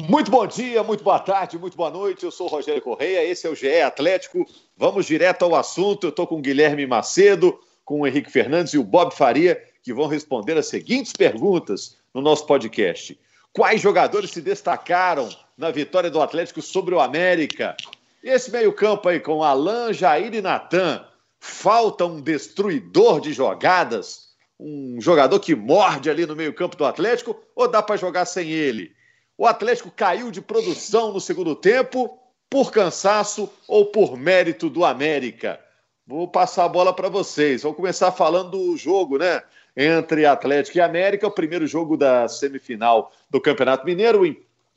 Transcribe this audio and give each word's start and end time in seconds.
Muito 0.00 0.28
bom 0.28 0.44
dia, 0.44 0.82
muito 0.82 1.04
boa 1.04 1.20
tarde, 1.20 1.56
muito 1.56 1.76
boa 1.76 1.88
noite. 1.88 2.24
Eu 2.24 2.30
sou 2.32 2.48
Rogério 2.48 2.82
Correia, 2.82 3.24
esse 3.24 3.46
é 3.46 3.50
o 3.50 3.54
GE 3.54 3.80
Atlético. 3.80 4.44
Vamos 4.76 5.06
direto 5.06 5.44
ao 5.44 5.54
assunto. 5.54 6.04
Eu 6.06 6.10
estou 6.10 6.26
com 6.26 6.38
o 6.38 6.40
Guilherme 6.40 6.84
Macedo, 6.84 7.56
com 7.84 8.00
o 8.00 8.06
Henrique 8.06 8.28
Fernandes 8.28 8.74
e 8.74 8.78
o 8.78 8.82
Bob 8.82 9.14
Faria, 9.14 9.62
que 9.84 9.94
vão 9.94 10.08
responder 10.08 10.58
as 10.58 10.66
seguintes 10.66 11.12
perguntas 11.12 11.96
no 12.12 12.20
nosso 12.20 12.44
podcast. 12.44 13.16
Quais 13.52 13.80
jogadores 13.80 14.32
se 14.32 14.42
destacaram 14.42 15.28
na 15.56 15.70
vitória 15.70 16.10
do 16.10 16.20
Atlético 16.20 16.60
sobre 16.60 16.92
o 16.92 17.00
América? 17.00 17.76
Esse 18.20 18.50
meio-campo 18.50 19.08
aí 19.08 19.20
com 19.20 19.44
Alain, 19.44 19.92
Jair 19.92 20.34
e 20.34 20.42
Natan. 20.42 21.06
Falta 21.38 22.04
um 22.04 22.20
destruidor 22.20 23.20
de 23.20 23.32
jogadas? 23.32 24.30
Um 24.58 25.00
jogador 25.00 25.38
que 25.38 25.54
morde 25.54 26.10
ali 26.10 26.26
no 26.26 26.34
meio-campo 26.34 26.76
do 26.76 26.84
Atlético? 26.84 27.40
Ou 27.54 27.68
dá 27.68 27.80
para 27.80 27.96
jogar 27.96 28.24
sem 28.24 28.50
ele? 28.50 28.90
O 29.36 29.46
Atlético 29.46 29.90
caiu 29.90 30.30
de 30.30 30.40
produção 30.40 31.12
no 31.12 31.20
segundo 31.20 31.56
tempo 31.56 32.18
por 32.48 32.70
cansaço 32.70 33.52
ou 33.66 33.86
por 33.86 34.16
mérito 34.16 34.70
do 34.70 34.84
América? 34.84 35.60
Vou 36.06 36.28
passar 36.28 36.64
a 36.64 36.68
bola 36.68 36.92
para 36.94 37.08
vocês. 37.08 37.62
Vamos 37.62 37.76
começar 37.76 38.12
falando 38.12 38.50
do 38.50 38.76
jogo, 38.76 39.18
né? 39.18 39.42
Entre 39.76 40.24
Atlético 40.24 40.78
e 40.78 40.80
América, 40.80 41.26
o 41.26 41.32
primeiro 41.32 41.66
jogo 41.66 41.96
da 41.96 42.28
semifinal 42.28 43.10
do 43.28 43.40
Campeonato 43.40 43.84
Mineiro. 43.84 44.22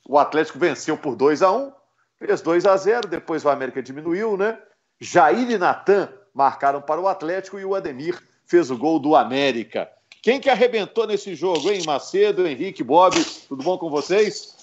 O 0.07 0.17
Atlético 0.17 0.57
venceu 0.57 0.97
por 0.97 1.15
2 1.15 1.43
a 1.43 1.51
1 1.51 1.71
fez 2.17 2.41
2 2.41 2.65
a 2.65 2.75
0 2.75 3.07
depois 3.07 3.45
o 3.45 3.49
América 3.49 3.81
diminuiu, 3.81 4.35
né? 4.35 4.57
Jair 4.99 5.51
e 5.51 5.57
Natan 5.57 6.09
marcaram 6.33 6.81
para 6.81 6.99
o 6.99 7.07
Atlético 7.07 7.59
e 7.59 7.65
o 7.65 7.75
Ademir 7.75 8.19
fez 8.45 8.71
o 8.71 8.77
gol 8.77 8.99
do 8.99 9.15
América. 9.15 9.87
Quem 10.27 10.41
que 10.41 10.49
arrebentou 10.49 11.07
nesse 11.07 11.33
jogo, 11.33 11.71
hein? 11.71 11.83
Macedo, 11.85 12.45
Henrique, 12.45 12.83
Bob, 12.83 13.15
tudo 13.47 13.63
bom 13.63 13.77
com 13.77 13.89
vocês? 13.89 14.57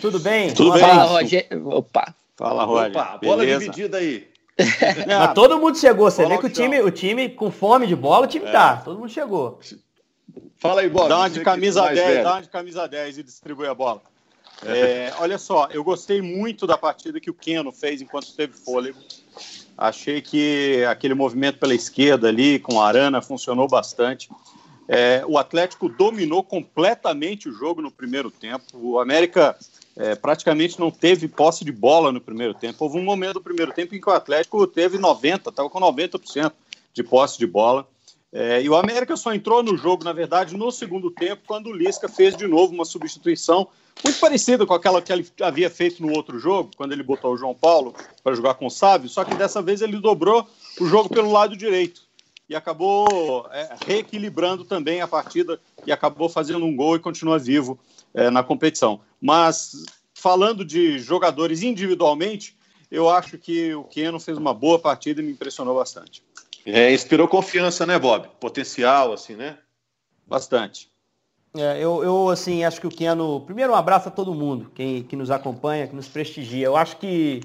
Tudo 0.00 0.18
bem? 0.18 0.54
Tudo 0.54 0.72
bem. 0.72 0.80
Fala, 0.80 1.04
Rogério. 1.04 1.68
Opa. 1.68 2.14
Fala, 2.34 2.64
Rogério. 2.64 2.92
Opa, 2.92 3.18
bola 3.18 3.42
Beleza. 3.42 3.58
dividida 3.58 3.98
aí. 3.98 4.26
Mas 5.06 5.34
todo 5.34 5.58
mundo 5.58 5.76
chegou, 5.76 6.10
você 6.10 6.24
vê 6.24 6.38
que 6.38 6.46
o 6.46 6.48
time, 6.48 6.80
o 6.80 6.90
time 6.90 7.28
com 7.28 7.50
fome 7.50 7.86
de 7.86 7.94
bola, 7.94 8.24
o 8.24 8.26
time 8.26 8.46
é. 8.46 8.50
tá. 8.50 8.76
Todo 8.78 8.98
mundo 8.98 9.10
chegou. 9.10 9.60
Fala 10.56 10.80
aí, 10.80 10.88
Bob. 10.88 11.10
Dá 11.10 11.18
uma 11.18 11.28
de 11.28 11.40
camisa 11.40 11.82
10, 11.82 11.94
velho. 11.94 12.24
dá 12.24 12.32
uma 12.32 12.40
de 12.40 12.48
camisa 12.48 12.88
10 12.88 13.18
e 13.18 13.22
distribui 13.22 13.66
a 13.66 13.74
bola. 13.74 14.00
É, 14.64 15.12
olha 15.18 15.36
só, 15.36 15.68
eu 15.70 15.84
gostei 15.84 16.22
muito 16.22 16.66
da 16.66 16.78
partida 16.78 17.20
que 17.20 17.28
o 17.28 17.34
Keno 17.34 17.70
fez 17.70 18.00
enquanto 18.00 18.34
teve 18.34 18.54
fôlego. 18.54 18.98
Achei 19.78 20.20
que 20.20 20.84
aquele 20.90 21.14
movimento 21.14 21.60
pela 21.60 21.72
esquerda 21.72 22.26
ali 22.26 22.58
com 22.58 22.80
a 22.80 22.88
Arana 22.88 23.22
funcionou 23.22 23.68
bastante. 23.68 24.28
É, 24.88 25.22
o 25.24 25.38
Atlético 25.38 25.88
dominou 25.88 26.42
completamente 26.42 27.48
o 27.48 27.52
jogo 27.52 27.80
no 27.80 27.88
primeiro 27.88 28.28
tempo. 28.28 28.64
O 28.74 28.98
América 28.98 29.56
é, 29.96 30.16
praticamente 30.16 30.80
não 30.80 30.90
teve 30.90 31.28
posse 31.28 31.64
de 31.64 31.70
bola 31.70 32.10
no 32.10 32.20
primeiro 32.20 32.54
tempo. 32.54 32.82
Houve 32.82 32.98
um 32.98 33.04
momento 33.04 33.34
do 33.34 33.40
primeiro 33.40 33.72
tempo 33.72 33.94
em 33.94 34.00
que 34.00 34.10
o 34.10 34.12
Atlético 34.12 34.66
teve 34.66 34.98
90%, 34.98 35.48
estava 35.48 35.70
com 35.70 35.78
90% 35.78 36.52
de 36.92 37.02
posse 37.04 37.38
de 37.38 37.46
bola. 37.46 37.86
É, 38.32 38.60
e 38.60 38.68
o 38.68 38.76
América 38.76 39.16
só 39.16 39.32
entrou 39.32 39.62
no 39.62 39.76
jogo, 39.76 40.04
na 40.04 40.12
verdade, 40.12 40.56
no 40.56 40.70
segundo 40.70 41.10
tempo, 41.10 41.42
quando 41.46 41.68
o 41.68 41.72
Lisca 41.72 42.08
fez 42.08 42.36
de 42.36 42.46
novo 42.46 42.74
uma 42.74 42.84
substituição 42.84 43.68
muito 44.04 44.20
parecida 44.20 44.66
com 44.66 44.74
aquela 44.74 45.00
que 45.00 45.12
ele 45.12 45.26
havia 45.40 45.70
feito 45.70 46.02
no 46.02 46.12
outro 46.12 46.38
jogo, 46.38 46.70
quando 46.76 46.92
ele 46.92 47.02
botou 47.02 47.32
o 47.32 47.36
João 47.36 47.54
Paulo 47.54 47.94
para 48.22 48.34
jogar 48.34 48.54
com 48.54 48.66
o 48.66 48.70
Sábio, 48.70 49.08
só 49.08 49.24
que 49.24 49.34
dessa 49.34 49.62
vez 49.62 49.80
ele 49.80 49.98
dobrou 49.98 50.46
o 50.78 50.86
jogo 50.86 51.08
pelo 51.08 51.32
lado 51.32 51.56
direito 51.56 52.02
e 52.48 52.54
acabou 52.54 53.46
é, 53.50 53.76
reequilibrando 53.86 54.64
também 54.64 55.00
a 55.00 55.08
partida 55.08 55.60
e 55.86 55.92
acabou 55.92 56.28
fazendo 56.28 56.64
um 56.64 56.74
gol 56.74 56.96
e 56.96 57.00
continua 57.00 57.38
vivo 57.38 57.78
é, 58.14 58.30
na 58.30 58.42
competição. 58.42 59.00
Mas 59.20 59.84
falando 60.14 60.64
de 60.64 60.98
jogadores 60.98 61.62
individualmente, 61.62 62.56
eu 62.90 63.08
acho 63.08 63.36
que 63.36 63.74
o 63.74 63.84
Keno 63.84 64.18
fez 64.18 64.38
uma 64.38 64.54
boa 64.54 64.78
partida 64.78 65.20
e 65.20 65.24
me 65.24 65.32
impressionou 65.32 65.74
bastante. 65.76 66.22
É, 66.70 66.92
inspirou 66.92 67.26
confiança, 67.26 67.86
né, 67.86 67.98
Bob? 67.98 68.28
Potencial, 68.38 69.14
assim, 69.14 69.34
né? 69.34 69.56
Bastante. 70.26 70.90
É, 71.56 71.78
eu, 71.78 72.04
eu, 72.04 72.28
assim, 72.28 72.62
acho 72.62 72.78
que 72.78 72.86
o 72.86 72.90
Keno. 72.90 73.40
Primeiro, 73.40 73.72
um 73.72 73.76
abraço 73.76 74.08
a 74.08 74.12
todo 74.12 74.34
mundo 74.34 74.70
quem, 74.74 75.02
que 75.02 75.16
nos 75.16 75.30
acompanha, 75.30 75.86
que 75.86 75.96
nos 75.96 76.08
prestigia. 76.08 76.66
Eu 76.66 76.76
acho 76.76 76.98
que 76.98 77.40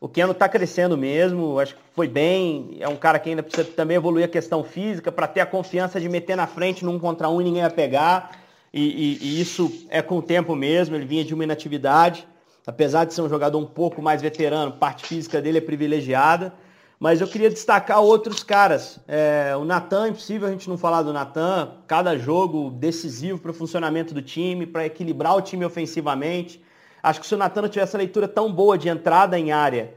o 0.00 0.08
Keno 0.08 0.32
está 0.32 0.48
crescendo 0.48 0.96
mesmo, 0.96 1.58
acho 1.58 1.74
que 1.74 1.80
foi 1.94 2.08
bem. 2.08 2.78
É 2.80 2.88
um 2.88 2.96
cara 2.96 3.18
que 3.18 3.28
ainda 3.28 3.42
precisa 3.42 3.68
também 3.76 3.98
evoluir 3.98 4.24
a 4.24 4.28
questão 4.28 4.64
física 4.64 5.12
para 5.12 5.28
ter 5.28 5.40
a 5.40 5.46
confiança 5.46 6.00
de 6.00 6.08
meter 6.08 6.34
na 6.34 6.46
frente 6.46 6.82
num 6.82 6.98
contra 6.98 7.28
um 7.28 7.42
e 7.42 7.44
ninguém 7.44 7.60
vai 7.60 7.70
pegar. 7.70 8.40
E, 8.72 8.80
e, 8.80 9.18
e, 9.20 9.40
isso 9.40 9.70
é 9.90 10.00
com 10.00 10.16
o 10.16 10.22
tempo 10.22 10.56
mesmo. 10.56 10.96
Ele 10.96 11.04
vinha 11.04 11.22
de 11.22 11.34
uma 11.34 11.44
inatividade, 11.44 12.26
apesar 12.66 13.04
de 13.04 13.12
ser 13.12 13.20
um 13.20 13.28
jogador 13.28 13.58
um 13.58 13.66
pouco 13.66 14.00
mais 14.00 14.22
veterano, 14.22 14.72
parte 14.72 15.04
física 15.06 15.42
dele 15.42 15.58
é 15.58 15.60
privilegiada. 15.60 16.54
Mas 17.02 17.20
eu 17.20 17.26
queria 17.26 17.50
destacar 17.50 18.00
outros 18.00 18.44
caras. 18.44 19.00
É, 19.08 19.56
o 19.56 19.64
Natan, 19.64 20.10
impossível 20.10 20.46
a 20.46 20.52
gente 20.52 20.68
não 20.68 20.78
falar 20.78 21.02
do 21.02 21.12
Natan. 21.12 21.72
Cada 21.88 22.16
jogo 22.16 22.70
decisivo 22.70 23.40
para 23.40 23.50
o 23.50 23.54
funcionamento 23.54 24.14
do 24.14 24.22
time, 24.22 24.66
para 24.66 24.86
equilibrar 24.86 25.36
o 25.36 25.42
time 25.42 25.64
ofensivamente. 25.64 26.62
Acho 27.02 27.20
que 27.20 27.26
se 27.26 27.34
o 27.34 27.36
Natan 27.36 27.62
não 27.62 27.68
tivesse 27.68 27.90
essa 27.90 27.98
leitura 27.98 28.28
tão 28.28 28.52
boa 28.52 28.78
de 28.78 28.88
entrada 28.88 29.36
em 29.36 29.50
área 29.50 29.94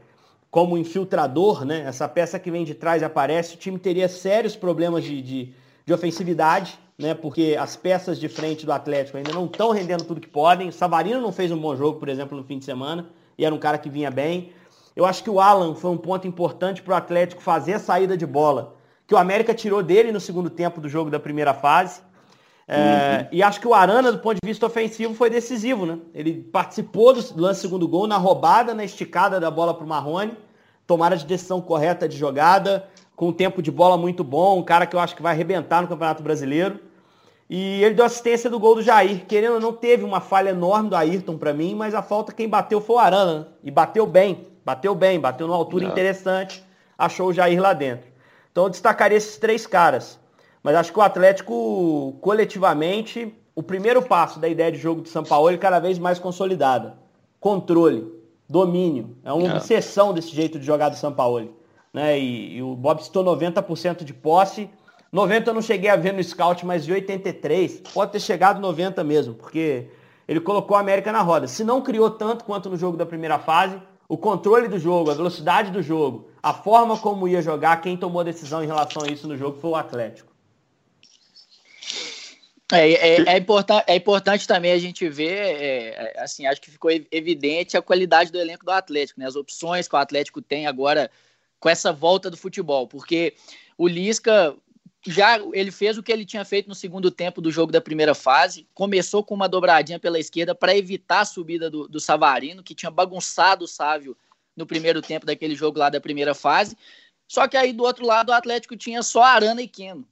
como 0.50 0.76
infiltrador, 0.76 1.64
né? 1.64 1.84
Essa 1.86 2.08
peça 2.08 2.40
que 2.40 2.50
vem 2.50 2.64
de 2.64 2.74
trás 2.74 3.04
aparece, 3.04 3.54
o 3.54 3.56
time 3.56 3.78
teria 3.78 4.08
sérios 4.08 4.56
problemas 4.56 5.04
de, 5.04 5.22
de, 5.22 5.54
de 5.86 5.94
ofensividade, 5.94 6.76
né? 6.98 7.14
Porque 7.14 7.56
as 7.56 7.76
peças 7.76 8.18
de 8.18 8.28
frente 8.28 8.66
do 8.66 8.72
Atlético 8.72 9.16
ainda 9.16 9.32
não 9.32 9.46
estão 9.46 9.70
rendendo 9.70 10.02
tudo 10.02 10.20
que 10.20 10.26
podem. 10.26 10.70
O 10.70 10.72
Savarino 10.72 11.20
não 11.20 11.30
fez 11.30 11.52
um 11.52 11.56
bom 11.56 11.76
jogo, 11.76 12.00
por 12.00 12.08
exemplo, 12.08 12.36
no 12.36 12.42
fim 12.42 12.58
de 12.58 12.64
semana, 12.64 13.06
e 13.38 13.44
era 13.44 13.54
um 13.54 13.58
cara 13.58 13.78
que 13.78 13.88
vinha 13.88 14.10
bem. 14.10 14.50
Eu 14.96 15.04
acho 15.04 15.22
que 15.22 15.28
o 15.28 15.38
Alan 15.38 15.74
foi 15.74 15.90
um 15.90 15.98
ponto 15.98 16.26
importante 16.26 16.80
para 16.80 16.94
o 16.94 16.96
Atlético 16.96 17.42
fazer 17.42 17.74
a 17.74 17.78
saída 17.78 18.16
de 18.16 18.24
bola, 18.24 18.74
que 19.06 19.14
o 19.14 19.18
América 19.18 19.52
tirou 19.52 19.82
dele 19.82 20.10
no 20.10 20.18
segundo 20.18 20.48
tempo 20.48 20.80
do 20.80 20.88
jogo 20.88 21.10
da 21.10 21.20
primeira 21.20 21.52
fase. 21.52 22.00
É, 22.66 23.20
uhum. 23.20 23.28
E 23.30 23.42
acho 23.42 23.60
que 23.60 23.68
o 23.68 23.74
Arana, 23.74 24.10
do 24.10 24.18
ponto 24.18 24.38
de 24.42 24.48
vista 24.48 24.64
ofensivo, 24.64 25.14
foi 25.14 25.28
decisivo, 25.28 25.84
né? 25.84 25.98
Ele 26.14 26.42
participou 26.50 27.12
do 27.12 27.40
lance 27.40 27.60
segundo 27.60 27.86
gol, 27.86 28.06
na 28.06 28.16
roubada, 28.16 28.72
na 28.72 28.84
esticada 28.84 29.38
da 29.38 29.50
bola 29.50 29.74
para 29.74 29.84
o 29.84 29.88
Marrone, 29.88 30.32
tomara 30.86 31.14
de 31.14 31.26
decisão 31.26 31.60
correta 31.60 32.08
de 32.08 32.16
jogada, 32.16 32.88
com 33.14 33.28
um 33.28 33.32
tempo 33.32 33.60
de 33.60 33.70
bola 33.70 33.98
muito 33.98 34.24
bom, 34.24 34.58
um 34.58 34.64
cara 34.64 34.86
que 34.86 34.96
eu 34.96 35.00
acho 35.00 35.14
que 35.14 35.22
vai 35.22 35.32
arrebentar 35.32 35.82
no 35.82 35.88
Campeonato 35.88 36.22
Brasileiro. 36.22 36.80
E 37.48 37.84
ele 37.84 37.94
deu 37.94 38.04
assistência 38.04 38.50
do 38.50 38.58
gol 38.58 38.74
do 38.74 38.82
Jair. 38.82 39.24
Querendo 39.26 39.54
ou 39.54 39.60
não, 39.60 39.72
teve 39.72 40.02
uma 40.02 40.20
falha 40.20 40.50
enorme 40.50 40.88
do 40.88 40.96
Ayrton 40.96 41.38
para 41.38 41.52
mim, 41.52 41.74
mas 41.74 41.94
a 41.94 42.02
falta 42.02 42.32
quem 42.32 42.48
bateu 42.48 42.80
foi 42.80 42.96
o 42.96 42.98
Arana. 42.98 43.38
Né? 43.40 43.46
E 43.64 43.70
bateu 43.70 44.04
bem. 44.04 44.55
Bateu 44.66 44.96
bem, 44.96 45.20
bateu 45.20 45.46
numa 45.46 45.56
altura 45.56 45.84
Não. 45.84 45.92
interessante, 45.92 46.60
achou 46.98 47.28
o 47.28 47.32
Jair 47.32 47.62
lá 47.62 47.72
dentro. 47.72 48.08
Então 48.50 48.64
eu 48.64 48.68
destacaria 48.68 49.16
esses 49.16 49.36
três 49.36 49.64
caras. 49.64 50.18
Mas 50.60 50.74
acho 50.74 50.92
que 50.92 50.98
o 50.98 51.02
Atlético, 51.02 52.16
coletivamente, 52.20 53.32
o 53.54 53.62
primeiro 53.62 54.02
passo 54.02 54.40
da 54.40 54.48
ideia 54.48 54.72
de 54.72 54.78
jogo 54.78 55.02
de 55.02 55.08
São 55.08 55.22
Paulo 55.22 55.50
é 55.50 55.56
cada 55.56 55.78
vez 55.78 56.00
mais 56.00 56.18
consolidada. 56.18 56.98
Controle, 57.38 58.12
domínio. 58.48 59.16
É 59.22 59.32
uma 59.32 59.46
é. 59.46 59.54
obsessão 59.54 60.12
desse 60.12 60.30
jeito 60.34 60.58
de 60.58 60.66
jogar 60.66 60.88
do 60.88 60.96
São 60.96 61.12
Paulo. 61.12 61.56
Né? 61.94 62.18
E, 62.18 62.56
e 62.56 62.62
o 62.62 62.74
Bob 62.74 63.00
citou 63.04 63.22
90% 63.22 64.02
de 64.02 64.12
posse. 64.12 64.68
90 65.12 65.48
eu 65.48 65.54
não 65.54 65.62
cheguei 65.62 65.90
a 65.90 65.94
ver 65.94 66.12
no 66.12 66.24
scout, 66.24 66.66
mas 66.66 66.84
de 66.84 66.92
83 66.92 67.82
pode 67.94 68.10
ter 68.10 68.20
chegado 68.20 68.60
90 68.60 69.04
mesmo, 69.04 69.34
porque 69.34 69.86
ele 70.26 70.40
colocou 70.40 70.76
a 70.76 70.80
América 70.80 71.12
na 71.12 71.22
roda. 71.22 71.46
Se 71.46 71.62
não 71.62 71.80
criou 71.80 72.10
tanto 72.10 72.44
quanto 72.44 72.68
no 72.68 72.76
jogo 72.76 72.96
da 72.96 73.06
primeira 73.06 73.38
fase, 73.38 73.80
o 74.08 74.16
controle 74.16 74.68
do 74.68 74.78
jogo, 74.78 75.10
a 75.10 75.14
velocidade 75.14 75.70
do 75.70 75.82
jogo, 75.82 76.30
a 76.42 76.52
forma 76.52 76.98
como 76.98 77.26
ia 77.26 77.42
jogar, 77.42 77.80
quem 77.80 77.96
tomou 77.96 78.20
a 78.20 78.24
decisão 78.24 78.62
em 78.62 78.66
relação 78.66 79.02
a 79.02 79.08
isso 79.08 79.26
no 79.26 79.36
jogo 79.36 79.58
foi 79.60 79.70
o 79.70 79.76
Atlético. 79.76 80.34
É, 82.72 82.92
é, 82.92 83.34
é, 83.34 83.38
important, 83.38 83.82
é 83.86 83.94
importante 83.94 84.46
também 84.46 84.72
a 84.72 84.78
gente 84.78 85.08
ver, 85.08 85.30
é, 85.30 86.14
é 86.16 86.20
assim, 86.20 86.46
acho 86.46 86.60
que 86.60 86.70
ficou 86.70 86.90
evidente 87.12 87.76
a 87.76 87.82
qualidade 87.82 88.32
do 88.32 88.40
elenco 88.40 88.64
do 88.64 88.72
Atlético, 88.72 89.20
né? 89.20 89.26
As 89.26 89.36
opções 89.36 89.86
que 89.86 89.94
o 89.94 89.98
Atlético 89.98 90.42
tem 90.42 90.66
agora 90.66 91.08
com 91.60 91.68
essa 91.68 91.92
volta 91.92 92.28
do 92.28 92.36
futebol, 92.36 92.88
porque 92.88 93.34
o 93.78 93.86
Lisca 93.86 94.56
já 95.04 95.38
ele 95.52 95.70
fez 95.70 95.96
o 95.96 96.02
que 96.02 96.12
ele 96.12 96.24
tinha 96.24 96.44
feito 96.44 96.68
no 96.68 96.74
segundo 96.74 97.10
tempo 97.10 97.40
do 97.40 97.50
jogo 97.50 97.72
da 97.72 97.80
primeira 97.80 98.14
fase. 98.14 98.66
Começou 98.74 99.22
com 99.22 99.34
uma 99.34 99.48
dobradinha 99.48 99.98
pela 99.98 100.18
esquerda 100.18 100.54
para 100.54 100.76
evitar 100.76 101.20
a 101.20 101.24
subida 101.24 101.70
do, 101.70 101.86
do 101.86 102.00
Savarino, 102.00 102.62
que 102.62 102.74
tinha 102.74 102.90
bagunçado 102.90 103.64
o 103.64 103.68
Sávio 103.68 104.16
no 104.56 104.66
primeiro 104.66 105.02
tempo 105.02 105.26
daquele 105.26 105.54
jogo 105.54 105.78
lá 105.78 105.88
da 105.90 106.00
primeira 106.00 106.34
fase. 106.34 106.76
Só 107.28 107.46
que 107.46 107.56
aí 107.56 107.72
do 107.72 107.84
outro 107.84 108.06
lado 108.06 108.30
o 108.30 108.32
Atlético 108.32 108.76
tinha 108.76 109.02
só 109.02 109.22
Arana 109.22 109.62
e 109.62 109.68
Keno. 109.68 110.06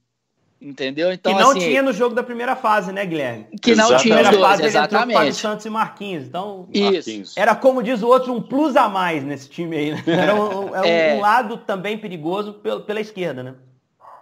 Entendeu? 0.61 1.11
Então, 1.11 1.33
que 1.33 1.39
não 1.39 1.51
assim, 1.51 1.59
tinha 1.59 1.83
no 1.83 1.91
jogo 1.91 2.15
da 2.15 2.23
primeira 2.23 2.55
fase, 2.55 2.91
né, 2.91 3.05
Guilherme? 3.05 3.47
Que 3.61 3.75
não 3.75 3.97
tinha 3.97 4.31
no 4.31 4.39
fase, 4.39 4.63
exatamente. 4.63 5.21
Ele 5.21 5.33
Santos 5.33 5.65
e 5.65 5.69
Marquinhos. 5.69 6.25
Então, 6.25 6.67
Isso. 6.73 7.37
era 7.37 7.53
como 7.53 7.83
diz 7.83 8.01
o 8.01 8.07
outro, 8.07 8.33
um 8.33 8.41
plus 8.41 8.75
a 8.75 8.87
mais 8.87 9.23
nesse 9.23 9.49
time 9.49 9.75
aí. 9.75 9.91
Né? 9.91 10.03
Era 10.07 10.33
um, 10.33 10.73
é. 10.83 11.15
um 11.15 11.19
lado 11.19 11.57
também 11.57 11.97
perigoso 11.97 12.53
pela 12.85 13.01
esquerda, 13.01 13.43
né? 13.43 13.55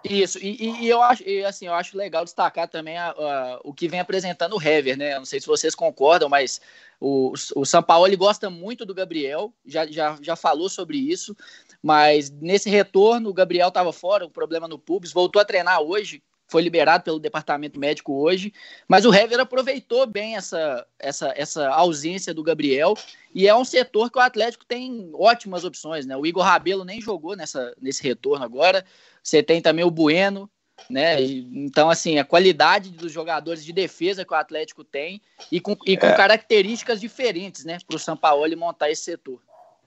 Isso, 0.04 0.38
e, 0.40 0.82
e, 0.82 0.90
eu 0.90 1.02
acho, 1.02 1.24
e, 1.24 1.46
assim, 1.46 1.68
eu 1.68 1.74
acho 1.74 1.98
legal 1.98 2.26
destacar 2.26 2.68
também 2.68 2.98
a, 2.98 3.12
a, 3.12 3.62
o 3.64 3.74
que 3.74 3.88
vem 3.88 4.02
apresentando 4.02 4.58
o 4.58 4.62
Hever, 4.62 4.98
né? 4.98 5.14
Eu 5.14 5.20
não 5.20 5.26
sei 5.26 5.40
se 5.40 5.48
vocês 5.48 5.74
concordam, 5.74 6.28
mas 6.28 6.60
o, 7.00 7.34
o 7.56 7.66
São 7.66 7.82
Paulo 7.82 8.06
ele 8.06 8.18
gosta 8.18 8.50
muito 8.50 8.86
do 8.86 8.94
Gabriel, 8.94 9.54
já, 9.66 9.86
já, 9.88 10.18
já 10.22 10.36
falou 10.36 10.68
sobre 10.68 10.98
isso, 10.98 11.36
mas 11.82 12.30
nesse 12.30 12.70
retorno 12.70 13.30
o 13.30 13.34
Gabriel 13.34 13.70
estava 13.70 13.94
fora, 13.94 14.26
o 14.26 14.30
problema 14.30 14.68
no 14.68 14.78
pubis, 14.78 15.14
voltou 15.14 15.42
a 15.42 15.46
treinar 15.46 15.82
hoje, 15.82 16.22
foi 16.48 16.62
liberado 16.62 17.04
pelo 17.04 17.20
departamento 17.20 17.80
médico 17.80 18.14
hoje, 18.14 18.54
mas 18.88 19.06
o 19.06 19.14
Hever 19.14 19.40
aproveitou 19.40 20.06
bem 20.06 20.36
essa, 20.36 20.86
essa, 21.00 21.34
essa 21.36 21.70
ausência 21.70 22.34
do 22.34 22.44
Gabriel 22.44 22.94
e 23.34 23.48
é 23.48 23.56
um 23.56 23.66
setor 23.66 24.12
que 24.12 24.20
o 24.20 24.22
Atlético 24.22 24.66
tem 24.66 25.10
ótimas 25.14 25.64
opções, 25.64 26.06
né? 26.06 26.16
O 26.16 26.26
Igor 26.26 26.44
Rabelo 26.44 26.86
nem 26.86 27.02
jogou 27.02 27.36
nessa, 27.36 27.74
nesse 27.82 28.04
retorno 28.04 28.46
agora, 28.46 28.86
você 29.24 29.42
tem 29.42 29.62
também 29.62 29.86
o 29.86 29.92
Bueno, 29.92 30.50
né? 30.90 31.22
Então, 31.22 31.90
assim, 31.90 32.20
a 32.20 32.26
qualidade 32.26 32.92
dos 32.92 33.12
jogadores 33.12 33.64
de 33.64 33.72
defesa 33.72 34.26
que 34.26 34.34
o 34.34 34.38
Atlético 34.38 34.84
tem 34.84 35.22
e 35.52 35.60
com, 35.60 35.78
e 35.86 35.96
com 35.96 36.08
é. 36.08 36.16
características 36.16 37.00
diferentes, 37.00 37.64
né, 37.64 37.78
para 37.88 37.96
o 37.96 38.00
São 38.00 38.18
Paulo 38.18 38.56
montar 38.58 38.92
esse 38.92 39.04
setor. 39.04 39.40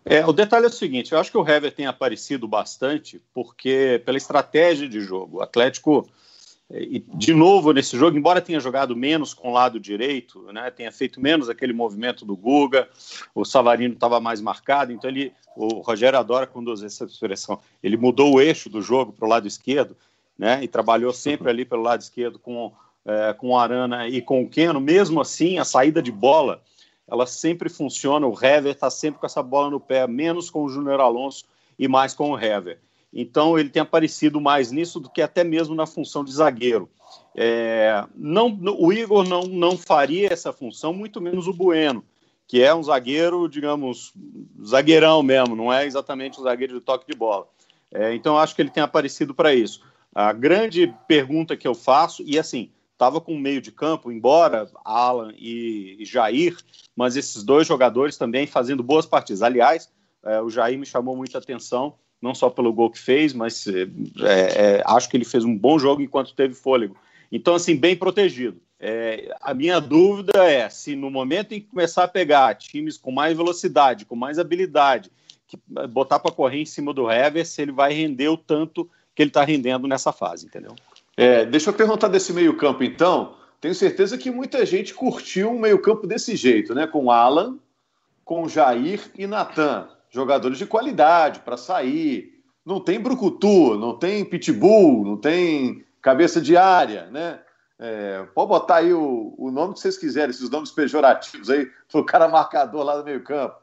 É, 0.05 0.25
o 0.25 0.33
detalhe 0.33 0.65
é 0.65 0.69
o 0.69 0.73
seguinte: 0.73 1.13
eu 1.13 1.19
acho 1.19 1.31
que 1.31 1.39
o 1.39 1.47
Hever 1.47 1.73
tem 1.73 1.87
aparecido 1.87 2.47
bastante 2.47 3.21
porque 3.35 4.01
pela 4.07 4.17
estratégia 4.17 4.89
de 4.89 5.01
jogo. 5.01 5.39
O 5.39 5.43
Atlético 5.43 6.09
e, 6.71 7.05
de 7.15 7.33
novo, 7.33 7.73
nesse 7.73 7.97
jogo, 7.97 8.17
embora 8.17 8.41
tenha 8.41 8.59
jogado 8.59 8.97
menos 8.97 9.33
com 9.33 9.51
o 9.51 9.53
lado 9.53 9.79
direito, 9.79 10.43
né, 10.53 10.69
tenha 10.71 10.91
feito 10.91 11.21
menos 11.21 11.49
aquele 11.49 11.73
movimento 11.73 12.25
do 12.25 12.37
Guga, 12.37 12.89
o 13.35 13.45
Savarino 13.45 13.95
estava 13.95 14.19
mais 14.19 14.41
marcado, 14.41 14.93
então 14.93 15.09
ele, 15.09 15.33
o 15.57 15.81
Rogério 15.81 16.19
adora 16.19 16.51
usa 16.55 16.87
essa 16.87 17.05
expressão, 17.05 17.61
ele 17.83 17.97
mudou 17.97 18.35
o 18.35 18.41
eixo 18.41 18.69
do 18.69 18.83
jogo 18.83 19.13
para 19.13 19.27
o 19.27 19.29
lado 19.29 19.47
esquerdo, 19.47 19.97
né, 20.37 20.63
e 20.63 20.67
trabalhou 20.67 21.13
sempre 21.13 21.49
ali 21.49 21.65
pelo 21.65 21.83
lado 21.83 22.01
esquerdo 22.01 22.39
com, 22.39 22.73
é, 23.05 23.33
com 23.33 23.51
o 23.51 23.59
Arana 23.59 24.09
e 24.09 24.21
com 24.21 24.43
o 24.43 24.49
Keno, 24.49 24.81
mesmo 24.81 25.21
assim, 25.21 25.59
a 25.59 25.65
saída 25.65 26.03
de 26.03 26.11
bola, 26.11 26.61
ela 27.07 27.27
sempre 27.27 27.69
funciona, 27.69 28.27
o 28.27 28.33
Hever 28.35 28.73
está 28.73 28.91
sempre 28.91 29.21
com 29.21 29.27
essa 29.27 29.43
bola 29.43 29.71
no 29.71 29.79
pé, 29.79 30.05
menos 30.09 30.51
com 30.51 30.65
o 30.65 30.69
Júnior 30.69 31.01
Alonso 31.01 31.45
e 31.79 31.87
mais 31.87 32.13
com 32.13 32.33
o 32.33 32.39
Hever. 32.39 32.81
Então 33.19 33.59
ele 33.59 33.71
tem 33.71 33.81
aparecido 33.81 34.39
mais 34.39 34.71
nisso 34.71 35.01
do 35.01 35.09
que 35.09 35.23
até 35.23 35.43
mesmo 35.43 35.75
na 35.75 35.87
função 35.87 36.23
de 36.23 36.31
zagueiro. 36.31 36.87
É, 37.35 38.05
não, 38.15 38.59
o 38.79 38.93
Igor 38.93 39.27
não, 39.27 39.45
não 39.45 39.79
faria 39.79 40.31
essa 40.31 40.53
função, 40.53 40.93
muito 40.93 41.19
menos 41.19 41.49
o 41.49 41.53
Bueno, 41.53 42.05
que 42.47 42.63
é 42.63 42.75
um 42.75 42.83
zagueiro, 42.83 43.49
digamos, 43.49 44.13
zagueirão 44.63 45.23
mesmo, 45.23 45.57
não 45.57 45.73
é 45.73 45.87
exatamente 45.87 46.39
um 46.39 46.43
zagueiro 46.43 46.75
de 46.75 46.81
toque 46.83 47.11
de 47.11 47.17
bola. 47.17 47.49
É, 47.91 48.15
então 48.15 48.37
acho 48.37 48.55
que 48.55 48.61
ele 48.61 48.71
tem 48.71 48.83
aparecido 48.83 49.35
para 49.35 49.55
isso. 49.55 49.81
A 50.15 50.31
grande 50.35 50.95
pergunta 51.09 51.57
que 51.57 51.67
eu 51.67 51.75
faço, 51.75 52.23
e 52.23 52.39
assim, 52.39 52.71
estava 52.93 53.19
com 53.19 53.35
meio 53.39 53.63
de 53.63 53.73
campo, 53.73 54.13
embora 54.13 54.69
Alan 54.85 55.33
e, 55.39 55.97
e 55.99 56.05
Jair, 56.05 56.55
mas 56.95 57.17
esses 57.17 57.43
dois 57.43 57.67
jogadores 57.67 58.19
também 58.19 58.47
fazendo 58.47 58.83
boas 58.83 59.07
partidas. 59.07 59.43
Aliás, 59.43 59.91
é, 60.23 60.43
o 60.43 60.51
Jair 60.51 60.79
me 60.79 60.85
chamou 60.85 61.17
muita 61.17 61.39
atenção 61.39 61.95
não 62.21 62.35
só 62.35 62.49
pelo 62.51 62.73
gol 62.73 62.91
que 62.91 62.99
fez, 62.99 63.33
mas 63.33 63.67
é, 63.67 63.83
é, 64.21 64.83
acho 64.87 65.09
que 65.09 65.17
ele 65.17 65.25
fez 65.25 65.45
um 65.45 65.57
bom 65.57 65.79
jogo 65.79 66.03
enquanto 66.03 66.35
teve 66.35 66.55
fôlego. 66.55 66.97
Então, 67.31 67.55
assim, 67.55 67.77
bem 67.77 67.97
protegido. 67.97 68.61
É, 68.79 69.35
a 69.41 69.55
minha 69.55 69.81
dúvida 69.81 70.45
é 70.45 70.69
se 70.69 70.95
no 70.95 71.11
momento 71.11 71.53
em 71.53 71.61
que 71.61 71.69
começar 71.69 72.05
a 72.05 72.09
pegar 72.09 72.55
times 72.55 72.99
com 72.99 73.11
mais 73.11 73.37
velocidade, 73.37 74.05
com 74.05 74.15
mais 74.15 74.39
habilidade, 74.39 75.11
que, 75.47 75.59
botar 75.89 76.19
para 76.19 76.33
correr 76.33 76.61
em 76.61 76.67
cima 76.67 76.93
do 76.93 77.11
Hever, 77.11 77.47
se 77.47 77.63
ele 77.63 77.73
vai 77.73 77.93
render 77.93 78.29
o 78.29 78.37
tanto 78.37 78.89
que 79.15 79.23
ele 79.23 79.31
está 79.31 79.45
rendendo 79.45 79.89
nessa 79.89 80.13
fase, 80.13 80.47
entendeu? 80.47 80.75
É, 81.17 81.47
deixa 81.47 81.71
eu 81.71 81.75
perguntar 81.75 82.09
desse 82.09 82.33
meio-campo, 82.33 82.85
então. 82.85 83.35
Tenho 83.59 83.75
certeza 83.75 84.19
que 84.19 84.31
muita 84.31 84.67
gente 84.67 84.93
curtiu 84.93 85.51
um 85.51 85.59
meio-campo 85.59 86.07
desse 86.07 86.37
jeito, 86.37 86.75
né? 86.75 86.87
Com 86.87 87.11
Alan, 87.11 87.59
com 88.23 88.47
Jair 88.47 89.01
e 89.17 89.27
Natan 89.27 89.89
jogadores 90.11 90.59
de 90.59 90.67
qualidade 90.67 91.41
para 91.41 91.57
sair. 91.57 92.35
Não 92.65 92.81
tem 92.81 93.01
brucutu, 93.01 93.79
não 93.79 93.97
tem 93.97 94.25
pitbull, 94.25 95.05
não 95.05 95.17
tem 95.17 95.85
cabeça 96.03 96.41
de 96.41 96.57
área, 96.57 97.07
né? 97.11 97.41
É, 97.79 98.27
pode 98.35 98.49
botar 98.49 98.77
aí 98.77 98.93
o, 98.93 99.35
o, 99.37 99.51
nome 99.51 99.75
que 99.75 99.81
vocês 99.81 99.99
quiserem, 99.99 100.31
esses 100.31 100.49
nomes 100.49 100.71
pejorativos 100.71 101.51
aí, 101.51 101.71
o 101.93 102.03
cara 102.03 102.27
marcador 102.27 102.83
lá 102.83 102.97
no 102.97 103.05
meio 103.05 103.23
campo. 103.23 103.57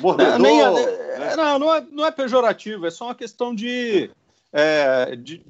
Mordedor, 0.00 0.38
não, 0.38 0.78
é, 0.78 1.18
né? 1.18 1.36
não, 1.36 1.58
não, 1.58 1.74
é, 1.74 1.86
não 1.92 2.06
é 2.06 2.10
pejorativo, 2.10 2.86
é 2.86 2.90
só 2.90 3.04
uma 3.04 3.14
questão 3.14 3.54
de, 3.54 4.10
é, 4.52 5.14
de, 5.16 5.44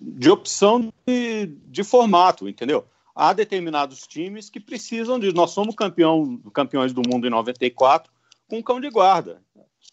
de, 0.00 0.30
opção 0.30 0.92
de, 1.06 1.46
de 1.66 1.82
formato, 1.82 2.48
entendeu? 2.48 2.86
Há 3.14 3.32
determinados 3.32 4.06
times 4.06 4.48
que 4.48 4.60
precisam 4.60 5.18
de. 5.18 5.34
Nós 5.34 5.50
somos 5.50 5.74
campeão, 5.74 6.40
campeões 6.54 6.92
do 6.92 7.02
mundo 7.06 7.26
em 7.26 7.30
94 7.30 8.10
com 8.50 8.62
cão 8.62 8.80
de 8.80 8.90
guarda. 8.90 9.40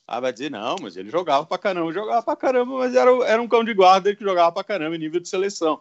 Ah, 0.07 0.19
vai 0.19 0.33
dizer, 0.33 0.49
não, 0.49 0.77
mas 0.81 0.97
ele 0.97 1.09
jogava 1.09 1.45
pra 1.45 1.57
caramba, 1.57 1.91
jogava 1.93 2.23
pra 2.23 2.35
caramba, 2.35 2.77
mas 2.77 2.95
era, 2.95 3.11
era 3.25 3.41
um 3.41 3.47
cão 3.47 3.63
de 3.63 3.73
guarda 3.73 4.15
que 4.15 4.23
jogava 4.23 4.51
pra 4.51 4.63
caramba 4.63 4.95
em 4.95 4.99
nível 4.99 5.19
de 5.19 5.29
seleção. 5.29 5.79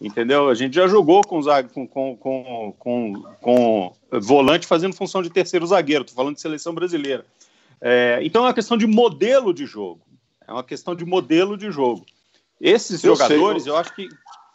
Entendeu? 0.00 0.48
A 0.48 0.54
gente 0.54 0.74
já 0.74 0.88
jogou 0.88 1.22
com, 1.22 1.40
com, 1.72 1.86
com, 1.86 2.72
com, 2.78 3.22
com 3.40 3.92
volante 4.20 4.66
fazendo 4.66 4.94
função 4.94 5.22
de 5.22 5.30
terceiro 5.30 5.66
zagueiro, 5.66 6.04
tô 6.04 6.12
falando 6.12 6.34
de 6.34 6.40
seleção 6.40 6.74
brasileira. 6.74 7.24
É, 7.80 8.18
então 8.22 8.42
é 8.42 8.48
uma 8.48 8.54
questão 8.54 8.76
de 8.76 8.86
modelo 8.86 9.54
de 9.54 9.64
jogo. 9.64 10.00
É 10.46 10.52
uma 10.52 10.64
questão 10.64 10.94
de 10.94 11.04
modelo 11.04 11.56
de 11.56 11.70
jogo. 11.70 12.04
Esses 12.60 13.04
eu 13.04 13.14
jogadores, 13.14 13.62
sei, 13.62 13.72
eu... 13.72 13.74
eu 13.74 13.80
acho 13.80 13.94
que 13.94 14.08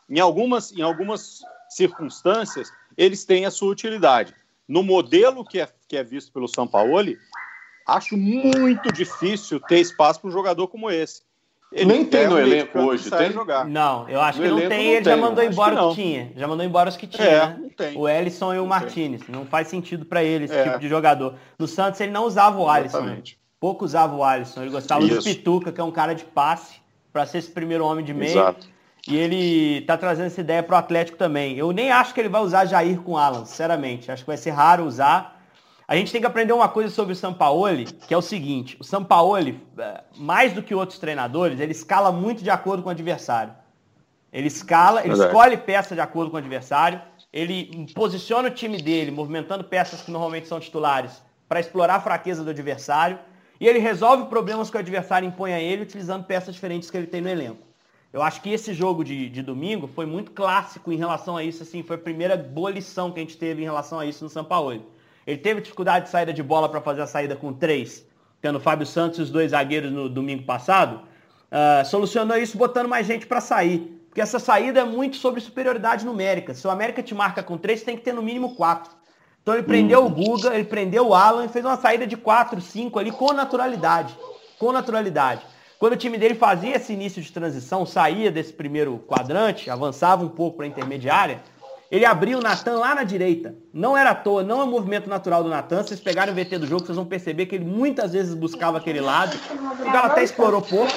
em 0.10 0.20
algumas, 0.20 0.72
em 0.72 0.82
algumas 0.82 1.42
circunstâncias, 1.70 2.72
eles 2.98 3.24
têm 3.24 3.46
a 3.46 3.52
sua 3.52 3.72
utilidade. 3.72 4.34
No 4.68 4.84
modelo 4.84 5.46
que 5.46 5.60
é, 5.60 5.68
que 5.88 5.98
é 5.98 6.04
visto 6.04 6.32
pelo 6.32 6.48
São 6.48 6.68
Paulo, 6.68 7.16
acho 7.96 8.18
muito 8.18 8.92
difícil 8.92 9.60
ter 9.60 9.80
espaço 9.80 10.20
para 10.22 10.30
um 10.30 10.32
jogador 10.32 10.68
como 10.68 10.90
esse. 10.90 11.22
Ele 11.72 11.86
Nem 11.86 12.06
tem 12.06 12.28
no 12.28 12.38
elenco 12.38 12.78
hoje, 12.80 13.10
tem? 13.10 13.32
Jogar. 13.32 13.66
Não, 13.66 14.08
eu 14.10 14.20
acho 14.20 14.40
no 14.40 14.44
que 14.44 14.50
não 14.50 14.58
tem. 14.58 14.68
Não 14.68 14.76
ele 14.76 14.96
tem, 14.96 15.04
já 15.04 15.18
mandou 15.18 15.44
embora 15.44 15.86
os 15.86 15.96
que 15.96 16.02
tinha. 16.02 16.32
Já 16.36 16.48
mandou 16.48 16.66
embora 16.66 16.90
os 16.90 16.98
que 16.98 17.08
tinha. 17.08 17.28
É, 17.28 17.48
né? 17.48 17.94
O 17.96 18.10
Ellison 18.10 18.54
e 18.54 18.60
o 18.60 18.66
Martinez. 18.66 19.22
Não 19.30 19.46
faz 19.46 19.70
sentido 19.70 20.06
para 20.06 20.22
ele 20.22 20.46
esse 20.46 20.54
é. 20.54 20.64
tipo 20.64 20.80
de 20.80 20.90
jogador. 20.90 21.36
No 21.58 21.68
Santos 21.68 22.02
ele 22.02 22.12
não 22.12 22.26
usava 22.26 22.60
o 22.60 22.70
Alisson. 22.70 23.02
Né? 23.02 23.22
Pouco 23.58 23.86
usava 23.86 24.14
o 24.14 24.24
Alisson. 24.24 24.64
Ele 24.64 24.72
gostava 24.72 25.02
Isso. 25.04 25.16
do 25.16 25.24
Pituca, 25.24 25.72
que 25.72 25.80
é 25.80 25.84
um 25.84 25.92
cara 25.92 26.14
de 26.14 26.26
passe, 26.26 26.76
para 27.14 27.26
ser 27.26 27.38
esse 27.38 27.50
primeiro 27.52 27.86
homem 27.86 28.04
de 28.04 28.14
meio. 28.14 28.32
Exato. 28.32 28.68
E 29.08 29.16
ele 29.16 29.82
tá 29.82 29.98
trazendo 29.98 30.28
essa 30.28 30.42
ideia 30.42 30.62
pro 30.62 30.76
Atlético 30.76 31.18
também. 31.18 31.58
Eu 31.58 31.72
nem 31.72 31.90
acho 31.90 32.14
que 32.14 32.20
ele 32.20 32.30
vai 32.30 32.42
usar 32.42 32.66
Jair 32.66 33.00
com 33.02 33.18
Alan, 33.18 33.46
sinceramente. 33.46 34.12
Acho 34.12 34.24
que 34.24 34.28
vai 34.28 34.38
ser 34.38 34.52
raro 34.52 34.86
usar. 34.86 35.41
A 35.92 35.96
gente 35.98 36.10
tem 36.10 36.22
que 36.22 36.28
aprender 36.28 36.54
uma 36.54 36.70
coisa 36.70 36.90
sobre 36.90 37.12
o 37.12 37.16
Sampaoli, 37.18 37.84
que 37.84 38.14
é 38.14 38.18
o 38.18 38.22
seguinte, 38.22 38.78
o 38.80 38.84
Sampaoli, 38.84 39.60
é, 39.78 40.02
mais 40.16 40.54
do 40.54 40.64
que 40.64 40.74
outros 40.74 40.98
treinadores, 40.98 41.60
ele 41.60 41.74
escala 41.74 42.14
muito 42.14 42.42
de 42.42 42.50
acordo 42.50 42.82
com 42.82 42.88
o 42.88 42.92
adversário. 42.94 43.54
Ele 44.32 44.48
escala, 44.48 45.04
ele 45.04 45.12
escolhe 45.12 45.58
peça 45.58 45.94
de 45.94 46.00
acordo 46.00 46.32
com 46.32 46.38
o 46.38 46.40
adversário, 46.40 47.02
ele 47.34 47.92
posiciona 47.94 48.48
o 48.48 48.52
time 48.52 48.82
dele, 48.82 49.12
movimentando 49.12 49.66
peças 49.66 50.02
que 50.02 50.10
normalmente 50.10 50.48
são 50.48 50.62
titulares, 50.62 51.22
para 51.50 51.60
explorar 51.60 51.96
a 51.96 52.00
fraqueza 52.00 52.42
do 52.42 52.52
adversário, 52.52 53.20
e 53.60 53.68
ele 53.68 53.80
resolve 53.80 54.28
problemas 54.30 54.70
que 54.70 54.78
o 54.78 54.80
adversário 54.80 55.28
impõe 55.28 55.52
a 55.52 55.60
ele, 55.60 55.82
utilizando 55.82 56.24
peças 56.24 56.56
diferentes 56.56 56.90
que 56.90 56.96
ele 56.96 57.08
tem 57.08 57.20
no 57.20 57.28
elenco. 57.28 57.68
Eu 58.14 58.22
acho 58.22 58.42
que 58.42 58.50
esse 58.50 58.74
jogo 58.74 59.04
de, 59.04 59.28
de 59.28 59.42
domingo 59.42 59.88
foi 59.88 60.06
muito 60.06 60.32
clássico 60.32 60.90
em 60.90 60.96
relação 60.96 61.36
a 61.36 61.44
isso, 61.44 61.64
assim, 61.64 61.84
foi 61.84 61.98
a 61.98 62.00
primeira 62.00 62.38
boa 62.38 62.72
lição 62.72 63.12
que 63.12 63.20
a 63.20 63.24
gente 63.24 63.36
teve 63.36 63.62
em 63.62 63.66
relação 63.66 64.00
a 64.00 64.06
isso 64.06 64.24
no 64.24 64.30
Sampaoli. 64.30 64.82
Ele 65.26 65.38
teve 65.38 65.62
dificuldade 65.62 66.06
de 66.06 66.12
saída 66.12 66.34
de 66.34 66.42
bola 66.42 66.68
para 66.68 66.82
fazer 66.82 67.02
a 67.02 67.08
saída 67.08 67.36
com 67.36 67.54
três, 67.54 68.06
tendo 68.42 68.60
Fábio 68.60 68.86
Santos 68.86 69.20
e 69.20 69.22
os 69.22 69.30
dois 69.30 69.52
zagueiros 69.52 69.92
no 69.92 70.10
domingo 70.10 70.44
passado. 70.44 71.02
Uh, 71.52 71.86
solucionou 71.86 72.38
isso 72.38 72.58
botando 72.58 72.88
mais 72.88 73.06
gente 73.06 73.26
para 73.28 73.42
sair. 73.42 74.02
Porque 74.08 74.20
essa 74.20 74.40
saída 74.40 74.82
é 74.82 74.84
muito 74.84 75.16
sobre 75.16 75.40
superioridade 75.40 76.06
numérica. 76.06 76.54
Se 76.54 76.68
o 76.68 76.70
América 76.70 77.02
te 77.02 77.16
marca 77.16 77.42
com 77.42 77.58
três, 77.58 77.82
tem 77.82 77.96
que 77.96 78.04
ter 78.04 78.14
no 78.14 78.22
mínimo 78.22 78.56
quatro. 78.56 78.92
Então 79.42 79.54
ele 79.54 79.64
prendeu 79.64 80.06
o 80.06 80.10
Guga, 80.10 80.54
ele 80.54 80.66
prendeu 80.66 81.08
o 81.08 81.16
Alan 81.16 81.46
e 81.46 81.50
fez 81.50 81.64
uma 81.64 81.78
saída 81.78 82.06
de 82.06 82.18
quatro, 82.18 82.60
cinco 82.62 83.00
ali 83.00 83.12
com 83.12 83.34
naturalidade. 83.34 84.16
Com 84.60 84.72
naturalidade. 84.72 85.42
Quando 85.80 85.94
o 85.94 85.98
time 85.98 86.18
dele 86.18 86.36
fazia 86.36 86.76
esse 86.76 86.94
início 86.94 87.22
de 87.22 87.32
transição, 87.32 87.86
saía 87.86 88.30
desse 88.30 88.54
primeiro 88.54 89.00
quadrante, 89.08 89.70
avançava 89.70 90.24
um 90.24 90.30
pouco 90.30 90.58
para 90.58 90.66
a 90.66 90.70
intermediária, 90.70 91.42
ele 91.92 92.06
abriu 92.06 92.40
o 92.40 92.42
Natan 92.42 92.78
lá 92.78 92.96
na 92.96 93.04
direita. 93.04 93.54
Não 93.74 93.98
era 93.98 94.12
à 94.12 94.16
toa, 94.16 94.44
não 94.44 94.62
é 94.62 94.66
movimento 94.66 95.10
natural 95.10 95.44
do 95.44 95.50
Natan. 95.50 95.84
Vocês 95.84 96.00
pegarem 96.00 96.34
o 96.34 96.36
VT 96.36 96.58
do 96.58 96.66
jogo, 96.66 96.86
vocês 96.86 96.96
vão 96.96 97.06
perceber 97.06 97.48
que 97.48 97.56
ele 97.56 97.66
muitas 97.66 98.14
vezes 98.14 98.34
buscava 98.34 98.78
aquele 98.78 99.02
lado. 99.02 99.38
O 99.52 99.92
Galo 99.92 100.08
até 100.08 100.24
explorou 100.24 100.62
pouco. 100.62 100.94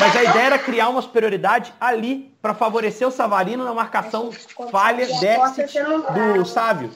Mas 0.00 0.16
a 0.16 0.24
ideia 0.24 0.46
era 0.46 0.58
criar 0.58 0.88
uma 0.88 1.02
superioridade 1.02 1.74
ali 1.78 2.34
para 2.40 2.54
favorecer 2.54 3.06
o 3.06 3.10
Savarino 3.10 3.62
na 3.62 3.74
marcação 3.74 4.30
falha, 4.70 5.06
déficit 5.20 5.80
do 5.82 6.46
Sávio. 6.46 6.90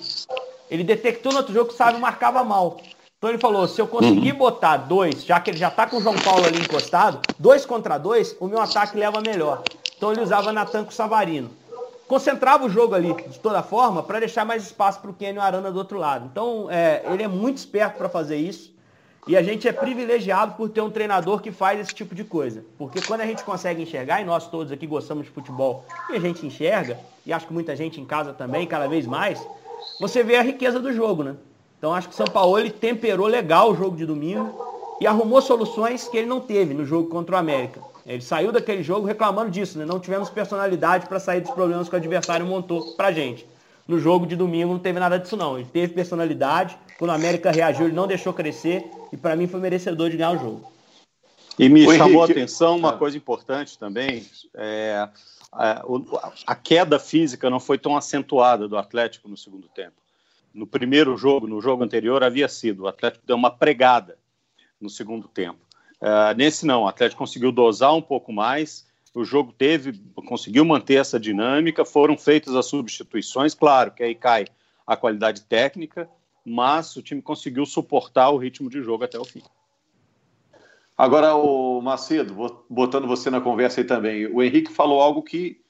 Ele 0.70 0.82
detectou 0.82 1.30
no 1.30 1.38
outro 1.38 1.52
jogo 1.52 1.68
que 1.68 1.74
o 1.74 1.76
Sávio 1.76 2.00
marcava 2.00 2.42
mal. 2.42 2.80
Então 3.18 3.28
ele 3.28 3.38
falou, 3.38 3.68
se 3.68 3.78
eu 3.78 3.86
conseguir 3.86 4.32
botar 4.32 4.78
dois, 4.78 5.26
já 5.26 5.38
que 5.38 5.50
ele 5.50 5.58
já 5.58 5.70
tá 5.70 5.86
com 5.86 5.98
o 5.98 6.00
João 6.00 6.16
Paulo 6.16 6.46
ali 6.46 6.58
encostado, 6.58 7.20
dois 7.38 7.66
contra 7.66 7.98
dois, 7.98 8.34
o 8.40 8.48
meu 8.48 8.62
ataque 8.62 8.96
leva 8.96 9.20
melhor. 9.20 9.62
Então 9.94 10.10
ele 10.10 10.22
usava 10.22 10.54
Natan 10.54 10.84
com 10.84 10.90
Savarino. 10.90 11.50
Concentrava 12.10 12.66
o 12.66 12.68
jogo 12.68 12.92
ali, 12.96 13.14
de 13.28 13.38
toda 13.38 13.62
forma, 13.62 14.02
para 14.02 14.18
deixar 14.18 14.44
mais 14.44 14.64
espaço 14.64 14.98
para 14.98 15.12
o 15.12 15.14
Kenny 15.14 15.38
Arana 15.38 15.70
do 15.70 15.78
outro 15.78 15.96
lado. 15.96 16.28
Então, 16.28 16.66
é, 16.68 17.04
ele 17.08 17.22
é 17.22 17.28
muito 17.28 17.58
esperto 17.58 17.98
para 17.98 18.08
fazer 18.08 18.34
isso. 18.34 18.74
E 19.28 19.36
a 19.36 19.42
gente 19.44 19.68
é 19.68 19.72
privilegiado 19.72 20.54
por 20.56 20.68
ter 20.68 20.80
um 20.80 20.90
treinador 20.90 21.40
que 21.40 21.52
faz 21.52 21.78
esse 21.78 21.94
tipo 21.94 22.12
de 22.12 22.24
coisa. 22.24 22.64
Porque 22.76 23.00
quando 23.00 23.20
a 23.20 23.26
gente 23.26 23.44
consegue 23.44 23.80
enxergar, 23.80 24.20
e 24.20 24.24
nós 24.24 24.48
todos 24.48 24.72
aqui 24.72 24.88
gostamos 24.88 25.26
de 25.26 25.30
futebol, 25.30 25.84
e 26.12 26.16
a 26.16 26.18
gente 26.18 26.44
enxerga, 26.44 26.98
e 27.24 27.32
acho 27.32 27.46
que 27.46 27.52
muita 27.52 27.76
gente 27.76 28.00
em 28.00 28.04
casa 28.04 28.32
também, 28.32 28.66
cada 28.66 28.88
vez 28.88 29.06
mais, 29.06 29.40
você 30.00 30.24
vê 30.24 30.34
a 30.34 30.42
riqueza 30.42 30.80
do 30.80 30.92
jogo, 30.92 31.22
né? 31.22 31.36
Então 31.78 31.94
acho 31.94 32.08
que 32.08 32.14
o 32.14 32.16
São 32.16 32.26
Paulo 32.26 32.58
ele 32.58 32.72
temperou 32.72 33.28
legal 33.28 33.70
o 33.70 33.76
jogo 33.76 33.96
de 33.96 34.04
domingo 34.04 34.96
e 35.00 35.06
arrumou 35.06 35.40
soluções 35.40 36.08
que 36.08 36.16
ele 36.16 36.26
não 36.26 36.40
teve 36.40 36.74
no 36.74 36.84
jogo 36.84 37.08
contra 37.08 37.36
o 37.36 37.38
América. 37.38 37.80
Ele 38.14 38.22
saiu 38.22 38.52
daquele 38.52 38.82
jogo 38.82 39.06
reclamando 39.06 39.50
disso, 39.50 39.78
né? 39.78 39.84
Não 39.84 40.00
tivemos 40.00 40.28
personalidade 40.28 41.06
para 41.06 41.20
sair 41.20 41.40
dos 41.40 41.50
problemas 41.50 41.88
que 41.88 41.94
o 41.94 41.98
adversário 41.98 42.46
montou 42.46 42.94
pra 42.94 43.12
gente. 43.12 43.46
No 43.86 43.98
jogo 43.98 44.26
de 44.26 44.36
domingo 44.36 44.72
não 44.72 44.78
teve 44.78 44.98
nada 44.98 45.18
disso 45.18 45.36
não. 45.36 45.58
Ele 45.58 45.68
teve 45.72 45.94
personalidade. 45.94 46.76
Quando 46.98 47.10
o 47.10 47.14
América 47.14 47.50
reagiu, 47.50 47.86
ele 47.86 47.94
não 47.94 48.06
deixou 48.06 48.32
crescer 48.32 48.84
e 49.12 49.16
para 49.16 49.36
mim 49.36 49.46
foi 49.46 49.60
merecedor 49.60 50.10
de 50.10 50.16
ganhar 50.16 50.32
o 50.32 50.38
jogo. 50.38 50.72
E 51.58 51.68
me 51.68 51.86
o 51.86 51.92
chamou 51.92 52.24
Henrique... 52.24 52.32
a 52.32 52.42
atenção 52.42 52.76
uma 52.76 52.90
ah. 52.90 52.96
coisa 52.96 53.16
importante 53.16 53.78
também, 53.78 54.24
é, 54.54 55.08
a, 55.52 55.82
a, 56.46 56.54
queda 56.54 56.98
física 56.98 57.50
não 57.50 57.60
foi 57.60 57.78
tão 57.78 57.96
acentuada 57.96 58.66
do 58.66 58.76
Atlético 58.76 59.28
no 59.28 59.36
segundo 59.36 59.68
tempo 59.68 60.00
no 60.52 60.66
primeiro 60.66 61.16
jogo, 61.16 61.46
no 61.46 61.60
jogo 61.60 61.84
anterior, 61.84 62.22
havia 62.22 62.48
sido. 62.48 62.82
O 62.82 62.88
Atlético 62.88 63.24
deu 63.26 63.36
uma 63.36 63.50
pregada 63.50 64.18
no 64.80 64.90
segundo 64.90 65.28
tempo. 65.28 65.58
Uh, 66.00 66.34
nesse 66.36 66.64
não, 66.64 66.82
o 66.82 66.88
Atlético 66.88 67.18
conseguiu 67.18 67.52
dosar 67.52 67.94
um 67.94 68.00
pouco 68.00 68.32
mais, 68.32 68.86
o 69.14 69.24
jogo 69.24 69.52
teve, 69.52 70.00
conseguiu 70.26 70.64
manter 70.64 70.94
essa 70.94 71.20
dinâmica, 71.20 71.84
foram 71.84 72.16
feitas 72.16 72.54
as 72.54 72.66
substituições, 72.66 73.54
claro 73.54 73.90
que 73.90 74.02
aí 74.02 74.14
cai 74.14 74.46
a 74.86 74.96
qualidade 74.96 75.42
técnica, 75.42 76.08
mas 76.44 76.96
o 76.96 77.02
time 77.02 77.20
conseguiu 77.20 77.66
suportar 77.66 78.30
o 78.30 78.38
ritmo 78.38 78.70
de 78.70 78.82
jogo 78.82 79.04
até 79.04 79.18
o 79.18 79.24
fim. 79.24 79.42
Agora, 80.96 81.34
o 81.34 81.80
Macedo, 81.80 82.62
botando 82.68 83.06
você 83.06 83.30
na 83.30 83.40
conversa 83.40 83.80
aí 83.80 83.86
também, 83.86 84.26
o 84.26 84.42
Henrique 84.42 84.72
falou 84.72 85.00
algo 85.00 85.22
que 85.22 85.60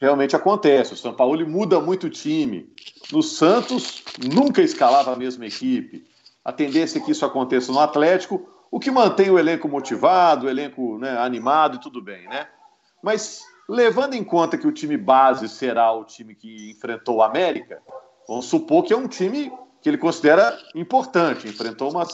realmente 0.00 0.34
acontece. 0.34 0.94
O 0.94 0.96
São 0.96 1.12
Paulo 1.12 1.46
muda 1.46 1.80
muito 1.80 2.06
o 2.06 2.10
time. 2.10 2.72
No 3.12 3.22
Santos, 3.22 4.02
nunca 4.32 4.62
escalava 4.62 5.12
a 5.12 5.16
mesma 5.16 5.46
equipe. 5.46 6.06
A 6.44 6.52
tendência 6.52 6.98
é 6.98 7.02
que 7.02 7.10
isso 7.10 7.24
aconteça 7.24 7.70
no 7.70 7.80
Atlético, 7.80 8.48
o 8.70 8.78
que 8.78 8.90
mantém 8.90 9.30
o 9.30 9.38
elenco 9.38 9.68
motivado, 9.68 10.46
o 10.46 10.50
elenco 10.50 10.98
né, 10.98 11.18
animado 11.18 11.76
e 11.76 11.80
tudo 11.80 12.02
bem, 12.02 12.28
né? 12.28 12.46
Mas 13.02 13.42
levando 13.68 14.14
em 14.14 14.24
conta 14.24 14.58
que 14.58 14.66
o 14.66 14.72
time 14.72 14.96
base 14.96 15.48
será 15.48 15.92
o 15.92 16.04
time 16.04 16.34
que 16.34 16.70
enfrentou 16.70 17.16
o 17.16 17.22
América, 17.22 17.80
vamos 18.26 18.46
supor 18.46 18.84
que 18.84 18.92
é 18.92 18.96
um 18.96 19.08
time 19.08 19.52
que 19.80 19.88
ele 19.88 19.98
considera 19.98 20.58
importante, 20.74 21.48
enfrentou 21.48 21.90
uma, 21.90 22.06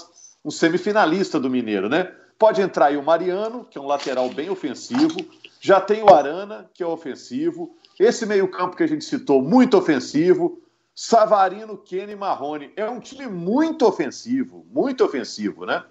um 0.45 0.51
semifinalista 0.51 1.41
do 1.41 1.51
Mineiro, 1.51 1.89
né? 1.89 2.13
Pode 2.39 2.61
entrar 2.61 2.87
aí 2.87 2.97
o 2.97 3.03
Mariano, 3.03 3.65
que 3.65 3.79
é 3.79 3.81
um 3.81 3.87
lateral 3.87 4.29
bem 4.29 4.51
ofensivo, 4.51 5.17
já 5.61 5.81
tem 5.81 6.03
o 6.03 6.13
Arana, 6.13 6.69
que 6.75 6.83
é 6.83 6.87
ofensivo. 6.87 7.75
Esse 7.99 8.27
meio-campo 8.27 8.77
que 8.77 8.83
a 8.83 8.87
gente 8.87 9.05
citou, 9.05 9.41
muito 9.41 9.79
ofensivo. 9.79 10.61
Savarino, 10.95 11.79
Kenny 11.79 12.13
e 12.13 12.17
Marrone. 12.17 12.71
É 12.77 12.89
um 12.89 13.01
time 13.01 13.27
muito 13.27 13.87
ofensivo, 13.87 14.67
muito 14.71 15.05
ofensivo, 15.05 15.65
né? 15.65 15.83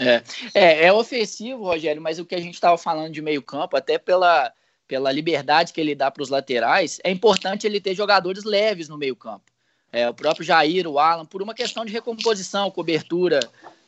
É, 0.00 0.22
é, 0.54 0.86
é 0.86 0.92
ofensivo, 0.92 1.64
Rogério, 1.64 2.00
mas 2.00 2.18
o 2.18 2.24
que 2.24 2.34
a 2.34 2.40
gente 2.40 2.54
estava 2.54 2.78
falando 2.78 3.12
de 3.12 3.20
meio-campo, 3.20 3.76
até 3.76 3.98
pela, 3.98 4.50
pela 4.88 5.12
liberdade 5.12 5.72
que 5.74 5.80
ele 5.80 5.94
dá 5.94 6.10
para 6.10 6.22
os 6.22 6.30
laterais, 6.30 6.98
é 7.04 7.10
importante 7.10 7.66
ele 7.66 7.80
ter 7.80 7.94
jogadores 7.94 8.44
leves 8.44 8.88
no 8.88 8.96
meio-campo. 8.96 9.44
É, 9.92 10.08
o 10.08 10.14
próprio 10.14 10.44
Jair, 10.44 10.86
o 10.86 10.98
Alan, 10.98 11.26
por 11.26 11.42
uma 11.42 11.52
questão 11.52 11.84
de 11.84 11.92
recomposição, 11.92 12.70
cobertura, 12.70 13.40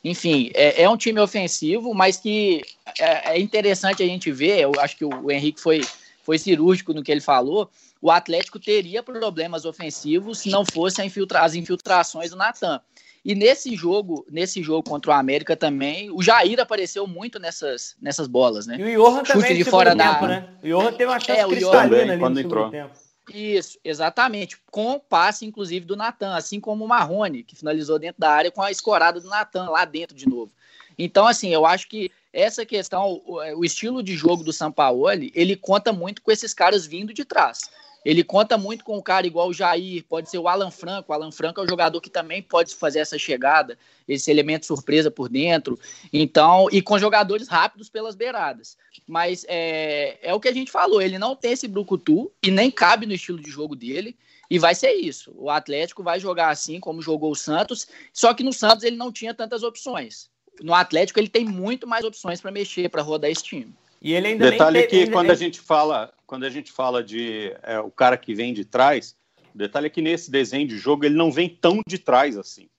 enfim, 0.03 0.51
é, 0.53 0.83
é, 0.83 0.89
um 0.89 0.97
time 0.97 1.19
ofensivo, 1.19 1.93
mas 1.93 2.17
que 2.17 2.61
é, 2.99 3.35
é, 3.35 3.39
interessante 3.39 4.03
a 4.03 4.05
gente 4.05 4.31
ver. 4.31 4.59
Eu 4.59 4.73
acho 4.79 4.97
que 4.97 5.05
o, 5.05 5.25
o 5.25 5.31
Henrique 5.31 5.61
foi, 5.61 5.81
foi 6.23 6.37
cirúrgico 6.37 6.93
no 6.93 7.01
que 7.01 7.11
ele 7.11 7.21
falou. 7.21 7.69
O 8.01 8.11
Atlético 8.11 8.59
teria 8.59 9.01
problemas 9.01 9.63
ofensivos 9.63 10.39
se 10.39 10.49
não 10.49 10.65
fossem 10.65 11.07
infiltra 11.07 11.39
as 11.39 11.55
infiltrações 11.55 12.31
do 12.31 12.35
Natan. 12.35 12.81
E 13.25 13.33
nesse 13.33 13.75
jogo, 13.75 14.25
nesse 14.29 14.61
jogo 14.61 14.83
contra 14.87 15.11
o 15.11 15.13
América 15.13 15.55
também, 15.55 16.11
o 16.11 16.21
Jair 16.21 16.59
apareceu 16.59 17.07
muito 17.07 17.39
nessas, 17.39 17.95
nessas 18.01 18.27
bolas, 18.27 18.67
né? 18.67 18.75
E 18.77 18.97
o 18.97 19.03
Johan 19.03 19.23
também 19.23 19.55
de 19.55 19.63
fora 19.63 19.95
da 19.95 20.13
tempo, 20.13 20.27
né? 20.27 20.49
O 20.61 20.67
Johan 20.67 20.91
teve 20.91 21.05
uma 21.05 21.19
chance 21.19 21.39
é, 21.39 21.47
cristalina 21.47 22.13
ali 22.13 22.19
quando 22.19 22.39
entrou. 22.39 22.69
tempo. 22.69 22.91
Isso, 23.33 23.79
exatamente. 23.83 24.57
Com 24.69 24.99
passe, 24.99 25.45
inclusive, 25.45 25.85
do 25.85 25.95
Natan, 25.95 26.35
assim 26.35 26.59
como 26.59 26.83
o 26.83 26.87
Marrone, 26.87 27.43
que 27.43 27.55
finalizou 27.55 27.97
dentro 27.97 28.19
da 28.19 28.29
área 28.29 28.51
com 28.51 28.61
a 28.61 28.71
escorada 28.71 29.21
do 29.21 29.29
Natan 29.29 29.69
lá 29.69 29.85
dentro 29.85 30.15
de 30.17 30.27
novo. 30.27 30.51
Então, 30.97 31.25
assim, 31.25 31.53
eu 31.53 31.65
acho 31.65 31.87
que 31.87 32.11
essa 32.33 32.65
questão, 32.65 33.21
o, 33.25 33.37
o 33.59 33.63
estilo 33.63 34.03
de 34.03 34.15
jogo 34.15 34.43
do 34.43 34.51
Sampaoli, 34.51 35.31
ele 35.33 35.55
conta 35.55 35.93
muito 35.93 36.21
com 36.21 36.31
esses 36.31 36.53
caras 36.53 36.85
vindo 36.85 37.13
de 37.13 37.23
trás. 37.23 37.69
Ele 38.05 38.23
conta 38.23 38.57
muito 38.57 38.83
com 38.83 38.97
um 38.97 39.01
cara 39.01 39.25
igual 39.25 39.49
o 39.49 39.53
Jair, 39.53 40.03
pode 40.07 40.29
ser 40.29 40.37
o 40.37 40.47
Alan 40.47 40.71
Franco. 40.71 41.11
O 41.11 41.15
Alan 41.15 41.31
Franco 41.31 41.61
é 41.61 41.63
um 41.63 41.67
jogador 41.67 42.01
que 42.01 42.09
também 42.09 42.41
pode 42.41 42.75
fazer 42.75 42.99
essa 42.99 43.17
chegada, 43.17 43.77
esse 44.07 44.29
elemento 44.29 44.65
surpresa 44.65 45.09
por 45.09 45.29
dentro. 45.29 45.79
Então, 46.11 46.67
e 46.71 46.81
com 46.81 46.99
jogadores 46.99 47.47
rápidos 47.47 47.89
pelas 47.89 48.15
beiradas. 48.15 48.77
Mas 49.07 49.45
é, 49.47 50.17
é 50.21 50.33
o 50.33 50.39
que 50.39 50.47
a 50.47 50.53
gente 50.53 50.71
falou, 50.71 51.01
ele 51.01 51.17
não 51.17 51.35
tem 51.35 51.53
esse 51.53 51.67
brucutu 51.67 52.31
e 52.43 52.51
nem 52.51 52.69
cabe 52.69 53.05
no 53.05 53.13
estilo 53.13 53.41
de 53.41 53.49
jogo 53.49 53.75
dele. 53.75 54.17
E 54.49 54.59
vai 54.59 54.75
ser 54.75 54.91
isso. 54.91 55.33
O 55.35 55.49
Atlético 55.49 56.03
vai 56.03 56.19
jogar 56.19 56.49
assim 56.49 56.79
como 56.79 57.01
jogou 57.01 57.31
o 57.31 57.35
Santos, 57.35 57.87
só 58.11 58.33
que 58.33 58.43
no 58.43 58.53
Santos 58.53 58.83
ele 58.83 58.97
não 58.97 59.11
tinha 59.11 59.33
tantas 59.33 59.63
opções. 59.63 60.29
No 60.61 60.73
Atlético 60.73 61.19
ele 61.19 61.29
tem 61.29 61.45
muito 61.45 61.87
mais 61.87 62.05
opções 62.05 62.39
para 62.39 62.51
mexer, 62.51 62.89
para 62.89 63.01
rodar 63.01 63.31
esse 63.31 63.43
time. 63.43 63.73
E 64.01 64.13
ele 64.13 64.27
ainda 64.27 64.51
Detalhe 64.51 64.85
que 64.85 65.07
quando 65.09 65.31
a 65.31 65.35
gente 65.35 65.59
fala, 65.61 66.12
quando 66.25 66.45
a 66.45 66.49
gente 66.49 66.71
fala 66.71 67.03
de 67.03 67.55
é, 67.63 67.79
o 67.79 67.91
cara 67.91 68.17
que 68.17 68.33
vem 68.33 68.53
de 68.53 68.65
trás, 68.65 69.15
o 69.53 69.57
detalhe 69.57 69.87
é 69.87 69.89
que 69.89 70.01
nesse 70.01 70.31
desenho 70.31 70.67
de 70.67 70.77
jogo 70.77 71.05
ele 71.05 71.15
não 71.15 71.31
vem 71.31 71.49
tão 71.49 71.81
de 71.87 71.97
trás 71.97 72.37
assim. 72.37 72.69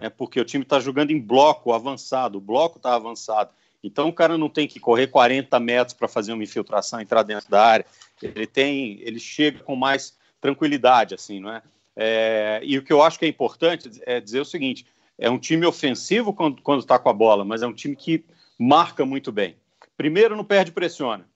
É 0.00 0.08
porque 0.08 0.40
o 0.40 0.44
time 0.44 0.64
está 0.64 0.80
jogando 0.80 1.10
em 1.10 1.20
bloco 1.20 1.72
avançado, 1.72 2.38
o 2.38 2.40
bloco 2.40 2.78
está 2.78 2.94
avançado. 2.94 3.50
Então 3.82 4.08
o 4.08 4.12
cara 4.12 4.38
não 4.38 4.48
tem 4.48 4.68
que 4.68 4.78
correr 4.78 5.08
40 5.08 5.58
metros 5.58 5.94
para 5.94 6.08
fazer 6.08 6.32
uma 6.32 6.44
infiltração, 6.44 7.00
entrar 7.00 7.22
dentro 7.24 7.50
da 7.50 7.64
área. 7.64 7.86
Ele 8.22 8.46
tem, 8.46 9.00
ele 9.00 9.18
chega 9.18 9.58
com 9.60 9.74
mais 9.74 10.16
tranquilidade, 10.40 11.14
assim, 11.14 11.40
não 11.40 11.50
é? 11.50 11.62
é 11.96 12.60
e 12.62 12.78
o 12.78 12.82
que 12.82 12.92
eu 12.92 13.02
acho 13.02 13.18
que 13.18 13.24
é 13.24 13.28
importante 13.28 13.90
é 14.06 14.20
dizer 14.20 14.40
o 14.40 14.44
seguinte: 14.44 14.86
é 15.18 15.28
um 15.28 15.38
time 15.38 15.66
ofensivo 15.66 16.32
quando 16.32 16.80
está 16.80 16.98
com 16.98 17.08
a 17.08 17.12
bola, 17.12 17.44
mas 17.44 17.62
é 17.62 17.66
um 17.66 17.72
time 17.72 17.96
que 17.96 18.24
marca 18.58 19.04
muito 19.04 19.32
bem. 19.32 19.56
Primeiro, 19.96 20.36
não 20.36 20.44
perde 20.44 20.72
pressiona, 20.72 21.28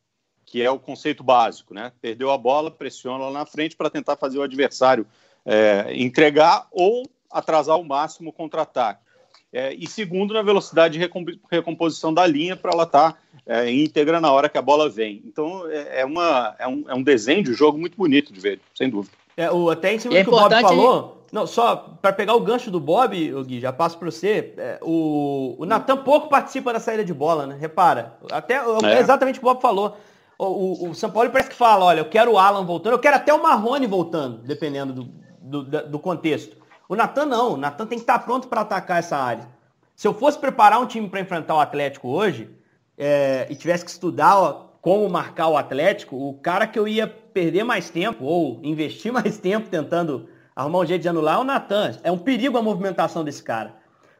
que 0.46 0.62
é 0.62 0.70
o 0.70 0.78
conceito 0.78 1.24
básico, 1.24 1.74
né? 1.74 1.92
Perdeu 2.00 2.30
a 2.30 2.38
bola, 2.38 2.70
pressiona 2.70 3.24
lá 3.24 3.30
na 3.32 3.44
frente 3.44 3.76
para 3.76 3.90
tentar 3.90 4.16
fazer 4.16 4.38
o 4.38 4.42
adversário 4.42 5.04
é, 5.44 5.92
entregar 5.92 6.68
ou 6.70 7.02
atrasar 7.30 7.74
ao 7.74 7.84
máximo 7.84 8.30
o 8.30 8.32
contra-ataque. 8.32 9.04
É, 9.52 9.74
e 9.74 9.86
segundo, 9.86 10.34
na 10.34 10.42
velocidade 10.42 10.98
de 10.98 11.10
recomposição 11.50 12.12
da 12.12 12.26
linha 12.26 12.56
para 12.56 12.72
ela 12.72 12.82
estar 12.84 13.12
tá, 13.12 13.18
é, 13.46 13.70
íntegra 13.70 14.20
na 14.20 14.30
hora 14.30 14.48
que 14.48 14.58
a 14.58 14.62
bola 14.62 14.88
vem. 14.88 15.22
Então, 15.24 15.66
é, 15.68 16.00
é, 16.00 16.04
uma, 16.04 16.54
é, 16.58 16.66
um, 16.68 16.84
é 16.88 16.94
um 16.94 17.02
desenho 17.02 17.42
de 17.42 17.52
jogo 17.52 17.78
muito 17.78 17.96
bonito 17.96 18.32
de 18.32 18.40
ver, 18.40 18.60
sem 18.74 18.88
dúvida. 18.88 19.14
É, 19.36 19.50
o, 19.50 19.70
até 19.70 19.94
em 19.94 19.98
cima 19.98 20.14
é 20.16 20.22
do 20.22 20.30
que 20.30 20.36
o 20.36 20.38
Bob 20.38 20.60
falou, 20.60 21.24
não, 21.32 21.46
só 21.46 21.96
para 22.00 22.12
pegar 22.12 22.34
o 22.34 22.40
gancho 22.40 22.70
do 22.70 22.80
Bob, 22.80 23.34
o 23.34 23.44
Gui, 23.44 23.60
já 23.60 23.72
passo 23.72 23.98
para 23.98 24.10
você. 24.10 24.54
É, 24.56 24.78
o, 24.82 25.56
o 25.58 25.66
Natan 25.66 25.98
pouco 25.98 26.28
participa 26.28 26.72
da 26.72 26.80
saída 26.80 27.04
de 27.04 27.12
bola, 27.12 27.46
né? 27.46 27.56
Repara. 27.58 28.16
Até 28.30 28.54
é. 28.54 28.98
exatamente 28.98 29.38
o 29.38 29.40
que 29.40 29.46
o 29.46 29.52
Bob 29.52 29.60
falou. 29.60 29.96
O, 30.38 30.44
o, 30.44 30.90
o, 30.90 30.94
São 30.94 31.10
Paulo 31.10 31.30
parece 31.30 31.50
que 31.50 31.56
fala, 31.56 31.84
olha, 31.84 32.00
eu 32.00 32.08
quero 32.08 32.32
o 32.32 32.38
Alan 32.38 32.64
voltando, 32.64 32.92
eu 32.92 32.98
quero 32.98 33.16
até 33.16 33.32
o 33.32 33.42
Marrone 33.42 33.86
voltando, 33.86 34.38
dependendo 34.38 34.92
do, 34.92 35.62
do, 35.64 35.88
do 35.88 35.98
contexto. 35.98 36.56
O 36.88 36.94
Natan 36.94 37.26
não, 37.26 37.54
o 37.54 37.56
Natan 37.56 37.86
tem 37.86 37.98
que 37.98 38.02
estar 38.02 38.18
pronto 38.20 38.46
para 38.48 38.60
atacar 38.60 38.98
essa 38.98 39.16
área. 39.16 39.48
Se 39.94 40.06
eu 40.06 40.12
fosse 40.12 40.38
preparar 40.38 40.80
um 40.80 40.86
time 40.86 41.08
para 41.08 41.20
enfrentar 41.20 41.54
o 41.54 41.60
Atlético 41.60 42.08
hoje, 42.08 42.50
é, 42.98 43.46
e 43.50 43.56
tivesse 43.56 43.84
que 43.84 43.90
estudar 43.90 44.38
ó, 44.38 44.52
como 44.80 45.08
marcar 45.08 45.48
o 45.48 45.56
Atlético, 45.56 46.16
o 46.16 46.34
cara 46.34 46.66
que 46.66 46.78
eu 46.78 46.86
ia 46.86 47.06
perder 47.06 47.64
mais 47.64 47.90
tempo, 47.90 48.24
ou 48.24 48.60
investir 48.62 49.10
mais 49.12 49.38
tempo 49.38 49.68
tentando 49.68 50.28
arrumar 50.54 50.80
um 50.80 50.86
jeito 50.86 51.02
de 51.02 51.08
anular 51.08 51.36
é 51.36 51.40
o 51.40 51.44
Natan. 51.44 51.98
É 52.02 52.10
um 52.10 52.18
perigo 52.18 52.56
a 52.56 52.62
movimentação 52.62 53.24
desse 53.24 53.42
cara. 53.42 53.74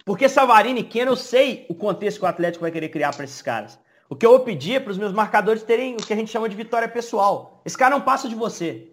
Porque 0.04 0.28
Savarino 0.28 0.78
e 0.78 0.84
Ken, 0.84 1.06
eu 1.06 1.16
sei 1.16 1.66
o 1.68 1.74
contexto 1.74 2.18
que 2.18 2.24
o 2.24 2.28
Atlético 2.28 2.62
vai 2.62 2.70
querer 2.70 2.88
criar 2.90 3.14
para 3.14 3.24
esses 3.24 3.42
caras. 3.42 3.78
O 4.08 4.14
que 4.14 4.24
eu 4.24 4.30
vou 4.30 4.40
pedir 4.40 4.76
é 4.76 4.80
para 4.80 4.92
os 4.92 4.98
meus 4.98 5.12
marcadores 5.12 5.62
terem 5.62 5.94
o 5.94 5.98
que 5.98 6.12
a 6.12 6.16
gente 6.16 6.30
chama 6.30 6.48
de 6.48 6.56
vitória 6.56 6.88
pessoal. 6.88 7.60
Esse 7.64 7.76
cara 7.76 7.94
não 7.94 8.00
passa 8.00 8.28
de 8.28 8.34
você. 8.34 8.88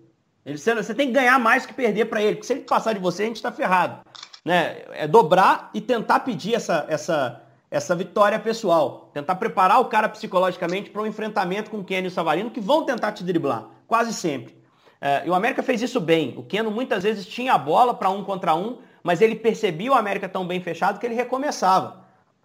Ele, 0.46 0.58
você 0.58 0.93
tem 0.93 1.08
que 1.08 1.13
ganhar 1.13 1.39
mais 1.39 1.65
que 1.65 1.74
perder 1.74 2.05
para 2.05 2.22
ele. 2.22 2.36
Porque 2.36 2.48
se 2.48 2.53
ele 2.53 2.62
passar 2.62 2.93
de 2.93 3.00
você, 3.00 3.24
a 3.24 3.25
gente 3.27 3.36
está 3.38 3.51
ferrado. 3.51 4.05
Né? 4.43 4.82
É 4.91 5.08
dobrar 5.08 5.70
e 5.74 5.79
tentar 5.79 6.22
pedir 6.22 6.55
essa, 6.55 6.86
essa, 6.89 7.41
essa 7.70 7.96
vitória 7.96 8.39
pessoal. 8.39 9.12
Tentar 9.13 9.36
preparar 9.36 9.79
o 9.79 9.86
cara 9.86 10.10
psicologicamente 10.10 10.89
para 10.89 11.01
um 11.01 11.08
enfrentamento 11.08 11.70
com 11.70 11.77
o 11.77 11.84
Kenny 11.84 12.05
e 12.05 12.08
o 12.08 12.12
Savarino, 12.12 12.50
que 12.50 12.60
vão 12.60 12.84
tentar 12.84 13.12
te 13.12 13.24
driblar, 13.24 13.67
quase 13.88 14.13
sempre. 14.13 14.58
É, 15.00 15.24
e 15.25 15.29
o 15.29 15.36
América 15.36 15.62
fez 15.62 15.82
isso 15.82 16.00
bem. 16.00 16.34
O 16.38 16.43
Keno 16.43 16.72
muitas 16.72 17.03
vezes 17.03 17.25
tinha 17.25 17.53
a 17.53 17.58
bola 17.58 17.93
para 17.93 18.10
um 18.10 18.24
contra 18.24 18.55
um, 18.55 18.79
mas 19.03 19.22
ele 19.22 19.36
percebia 19.36 19.91
o 19.91 19.96
América 19.96 20.27
tão 20.27 20.48
bem 20.48 20.62
fechado 20.62 20.98
que 20.98 21.05
ele 21.05 21.13
recomeçava. 21.15 22.02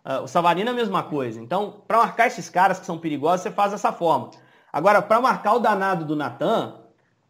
Uh, 0.08 0.22
o 0.22 0.26
Savarino 0.26 0.70
é 0.70 0.72
a 0.72 0.76
mesma 0.76 1.02
coisa. 1.02 1.38
Então, 1.38 1.82
para 1.86 1.98
marcar 1.98 2.28
esses 2.28 2.48
caras 2.48 2.80
que 2.80 2.86
são 2.86 2.96
perigosos, 2.96 3.42
você 3.42 3.50
faz 3.50 3.72
dessa 3.72 3.92
forma. 3.92 4.30
Agora, 4.72 5.02
para 5.02 5.20
marcar 5.20 5.52
o 5.52 5.58
danado 5.58 6.06
do 6.06 6.16
Natan, 6.16 6.76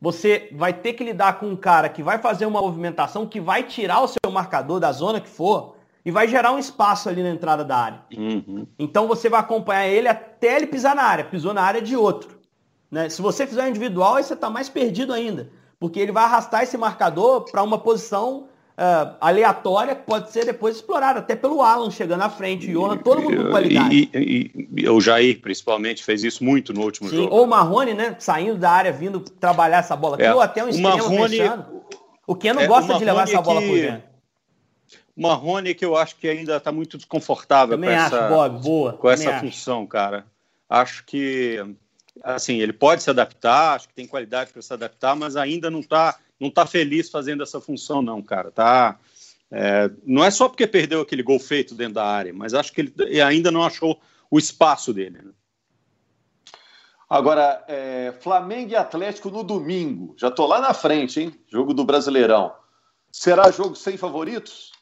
você 0.01 0.49
vai 0.53 0.73
ter 0.73 0.93
que 0.93 1.03
lidar 1.03 1.41
com 1.41 1.47
um 1.47 1.57
cara 1.57 1.89
que 1.89 2.05
vai 2.05 2.19
fazer 2.19 2.47
uma 2.47 2.61
movimentação 2.61 3.27
que 3.27 3.41
vai 3.41 3.65
tirar 3.65 4.01
o 4.01 4.07
seu 4.07 4.31
marcador 4.31 4.79
da 4.79 4.93
zona 4.93 5.21
que 5.21 5.29
for 5.29 5.75
e 6.05 6.11
vai 6.13 6.29
gerar 6.29 6.53
um 6.53 6.59
espaço 6.59 7.09
ali 7.09 7.21
na 7.21 7.31
entrada 7.31 7.65
da 7.65 7.77
área. 7.77 8.03
Uhum. 8.17 8.65
Então 8.79 9.09
você 9.09 9.29
vai 9.29 9.41
acompanhar 9.41 9.89
ele 9.89 10.07
até 10.07 10.55
ele 10.55 10.69
pisar 10.69 10.95
na 10.95 11.03
área. 11.03 11.25
Pisou 11.25 11.53
na 11.53 11.63
área 11.63 11.83
de 11.83 11.97
outro. 11.97 12.39
Né? 12.91 13.09
Se 13.09 13.21
você 13.21 13.47
fizer 13.47 13.69
individual, 13.69 14.15
aí 14.15 14.23
você 14.23 14.35
está 14.35 14.49
mais 14.49 14.69
perdido 14.69 15.13
ainda. 15.13 15.51
Porque 15.81 15.99
ele 15.99 16.13
vai 16.13 16.25
arrastar 16.25 16.63
esse 16.63 16.79
marcador 16.79 17.45
para 17.51 17.63
uma 17.63 17.79
posição 17.79 18.48
uh, 18.79 19.17
aleatória 19.21 19.97
que 19.97 20.03
pode 20.03 20.31
ser 20.31 20.45
depois 20.45 20.77
explorada, 20.77 21.19
até 21.19 21.35
pelo 21.35 21.61
Alan 21.61 21.91
chegando 21.91 22.23
à 22.23 22.31
frente, 22.31 22.71
o 22.71 22.81
Johan, 22.81 22.97
todo 22.99 23.21
mundo 23.21 23.45
com 23.45 23.51
qualidade. 23.51 24.11
E, 24.15 24.53
e, 24.55 24.83
e, 24.83 24.89
o 24.89 25.01
Jair, 25.01 25.41
principalmente, 25.41 26.05
fez 26.05 26.23
isso 26.23 26.45
muito 26.45 26.73
no 26.73 26.83
último 26.83 27.09
Sim, 27.09 27.17
jogo. 27.17 27.35
Ou 27.35 27.45
o 27.45 27.47
Marrone, 27.47 27.95
né? 27.95 28.17
Saindo 28.19 28.57
da 28.57 28.71
área, 28.71 28.93
vindo 28.93 29.21
trabalhar 29.21 29.79
essa 29.79 29.97
bola. 29.97 30.17
É. 30.21 30.33
Ou 30.33 30.41
até 30.41 30.65
um 30.65 30.69
extremo 30.69 30.97
Marrone, 30.97 31.37
fechando. 31.37 31.83
O 32.27 32.37
Ken 32.37 32.53
não 32.53 32.63
é, 32.63 32.67
gosta 32.67 32.95
de 32.95 33.05
levar 33.05 33.25
essa 33.25 33.43
bola 33.43 33.61
que... 33.61 33.67
por 33.67 33.77
dentro. 33.77 34.09
O 35.17 35.23
Marrone 35.23 35.75
que 35.75 35.85
eu 35.85 35.97
acho 35.97 36.15
que 36.17 36.29
ainda 36.29 36.57
está 36.57 36.71
muito 36.71 36.97
desconfortável 36.97 37.77
Também 37.77 37.91
com 37.91 37.97
acho, 37.97 38.15
essa, 38.15 38.29
Bob, 38.29 38.63
boa. 38.63 38.93
Com 38.93 39.11
essa 39.11 39.31
acho. 39.31 39.41
função, 39.41 39.85
cara. 39.85 40.25
Acho 40.69 41.05
que 41.05 41.59
assim, 42.23 42.59
ele 42.59 42.73
pode 42.73 43.03
se 43.03 43.11
adaptar, 43.11 43.75
acho 43.75 43.89
que 43.89 43.95
tem 43.95 44.07
qualidade 44.07 44.53
para 44.53 44.63
se 44.63 44.73
adaptar, 44.73 45.17
mas 45.17 45.37
ainda 45.37 45.71
não 45.71 45.81
está 45.81 46.17
não 46.41 46.51
tá 46.51 46.67
feliz 46.67 47.11
fazendo 47.11 47.43
essa 47.43 47.61
função, 47.61 48.03
não, 48.03 48.23
cara. 48.23 48.51
Tá, 48.51 48.99
é, 49.51 49.91
não 50.05 50.25
é 50.25 50.31
só 50.31 50.49
porque 50.49 50.67
perdeu 50.67 51.01
aquele 51.01 51.23
gol 51.23 51.39
feito 51.39 51.75
dentro 51.75 51.95
da 51.95 52.05
área, 52.05 52.33
mas 52.33 52.55
acho 52.55 52.73
que 52.73 52.81
ele 52.81 53.21
ainda 53.21 53.51
não 53.51 53.63
achou 53.63 53.99
o 54.31 54.39
espaço 54.39 54.93
dele. 54.93 55.19
Né? 55.23 55.31
Agora, 57.09 57.65
é, 57.67 58.13
Flamengo 58.21 58.73
e 58.73 58.77
Atlético 58.77 59.31
no 59.31 59.43
domingo. 59.43 60.15
Já 60.19 60.29
estou 60.29 60.47
lá 60.47 60.61
na 60.61 60.75
frente, 60.75 61.21
hein? 61.21 61.35
Jogo 61.51 61.73
do 61.73 61.85
Brasileirão. 61.85 62.53
Será 63.11 63.51
jogo 63.51 63.75
sem 63.75 63.97
favoritos? 63.97 64.73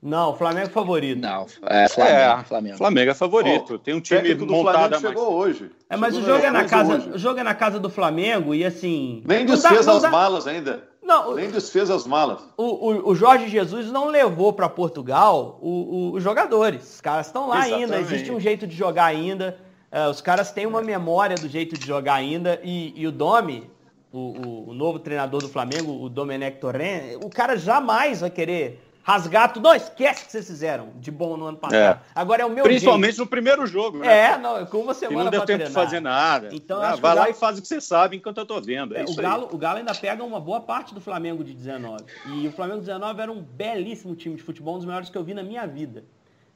Não, 0.00 0.36
Flamengo 0.36 0.66
é 0.66 0.70
favorito. 0.70 1.18
Não, 1.18 1.46
é 1.62 1.88
Flamengo. 1.88 2.16
É, 2.16 2.44
Flamengo. 2.44 2.76
Flamengo 2.76 3.10
é 3.10 3.14
favorito. 3.14 3.74
Oh, 3.74 3.78
Tem 3.78 3.94
um 3.94 4.00
time 4.00 4.34
do 4.34 4.46
montado 4.46 5.00
Flamengo 5.00 5.08
chegou 5.08 5.32
hoje. 5.32 5.70
É, 5.88 5.96
mas 5.96 6.14
chegou 6.14 6.28
o 6.28 6.32
jogo 6.34 6.46
é 6.46 6.50
na 6.50 6.64
casa, 6.66 6.94
hoje. 6.94 7.08
o 7.08 7.18
jogo 7.18 7.40
é 7.40 7.42
na 7.42 7.54
casa 7.54 7.80
do 7.80 7.88
Flamengo 7.88 8.54
e 8.54 8.64
assim. 8.66 9.22
Nem 9.26 9.46
desfez 9.46 9.86
dá, 9.86 9.92
as 9.92 10.02
dá... 10.02 10.10
malas 10.10 10.46
ainda. 10.46 10.86
Não, 11.04 11.34
nem 11.34 11.50
desfez 11.50 11.90
as 11.90 12.06
malas. 12.06 12.40
O, 12.56 12.62
o, 12.64 13.10
o 13.10 13.14
Jorge 13.14 13.48
Jesus 13.48 13.92
não 13.92 14.08
levou 14.08 14.52
para 14.52 14.68
Portugal 14.68 15.58
os 15.60 16.22
jogadores. 16.22 16.94
Os 16.94 17.00
caras 17.00 17.26
estão 17.26 17.46
lá 17.46 17.66
Exatamente. 17.66 17.94
ainda. 17.94 18.00
Existe 18.00 18.32
um 18.32 18.40
jeito 18.40 18.66
de 18.66 18.74
jogar 18.74 19.04
ainda. 19.04 19.58
Uh, 19.92 20.10
os 20.10 20.20
caras 20.20 20.50
têm 20.50 20.66
uma 20.66 20.82
memória 20.82 21.36
do 21.36 21.48
jeito 21.48 21.78
de 21.78 21.86
jogar 21.86 22.14
ainda 22.14 22.58
e, 22.64 22.92
e 22.96 23.06
o 23.06 23.12
Domi, 23.12 23.70
o, 24.12 24.70
o, 24.70 24.74
novo 24.74 24.98
treinador 24.98 25.40
do 25.40 25.48
Flamengo, 25.48 26.02
o 26.02 26.08
Domenech 26.08 26.58
Torren, 26.58 27.16
o 27.22 27.28
cara 27.28 27.56
jamais 27.56 28.20
vai 28.20 28.30
querer 28.30 28.82
rasgar 29.04 29.52
tudo. 29.52 29.62
Não, 29.62 29.74
esquece 29.74 30.24
que 30.24 30.32
vocês 30.32 30.46
fizeram 30.46 30.92
de 30.96 31.10
bom 31.10 31.36
no 31.36 31.46
ano 31.46 31.58
passado. 31.58 32.00
É. 32.00 32.00
Agora 32.14 32.42
é 32.42 32.46
o 32.46 32.50
meu 32.50 32.64
Principalmente 32.64 33.16
jeito. 33.16 33.20
no 33.20 33.26
primeiro 33.26 33.66
jogo, 33.66 33.98
né? 33.98 34.32
É, 34.32 34.38
não, 34.38 34.64
com 34.66 34.78
uma 34.78 34.94
semana 34.94 35.20
e 35.20 35.24
não 35.24 35.30
deu 35.30 35.40
tempo 35.40 35.58
treinar. 35.58 35.68
de 35.68 35.74
fazer 35.74 36.00
nada. 36.00 36.48
Então, 36.50 36.80
ah, 36.82 36.96
vai 36.96 37.14
lá 37.14 37.28
e 37.28 37.34
faz 37.34 37.58
o 37.58 37.62
que 37.62 37.68
você 37.68 37.80
sabe 37.80 38.16
enquanto 38.16 38.38
eu 38.38 38.46
tô 38.46 38.60
vendo. 38.60 38.96
É, 38.96 39.02
é 39.02 39.04
o, 39.04 39.14
Galo, 39.14 39.48
o 39.52 39.58
Galo 39.58 39.78
ainda 39.78 39.94
pega 39.94 40.24
uma 40.24 40.40
boa 40.40 40.60
parte 40.60 40.94
do 40.94 41.00
Flamengo 41.00 41.44
de 41.44 41.52
19. 41.52 42.02
E 42.34 42.48
o 42.48 42.52
Flamengo 42.52 42.80
19 42.80 43.20
era 43.20 43.30
um 43.30 43.42
belíssimo 43.42 44.16
time 44.16 44.36
de 44.36 44.42
futebol, 44.42 44.74
um 44.74 44.78
dos 44.78 44.86
melhores 44.86 45.10
que 45.10 45.18
eu 45.18 45.22
vi 45.22 45.34
na 45.34 45.42
minha 45.42 45.66
vida. 45.66 46.02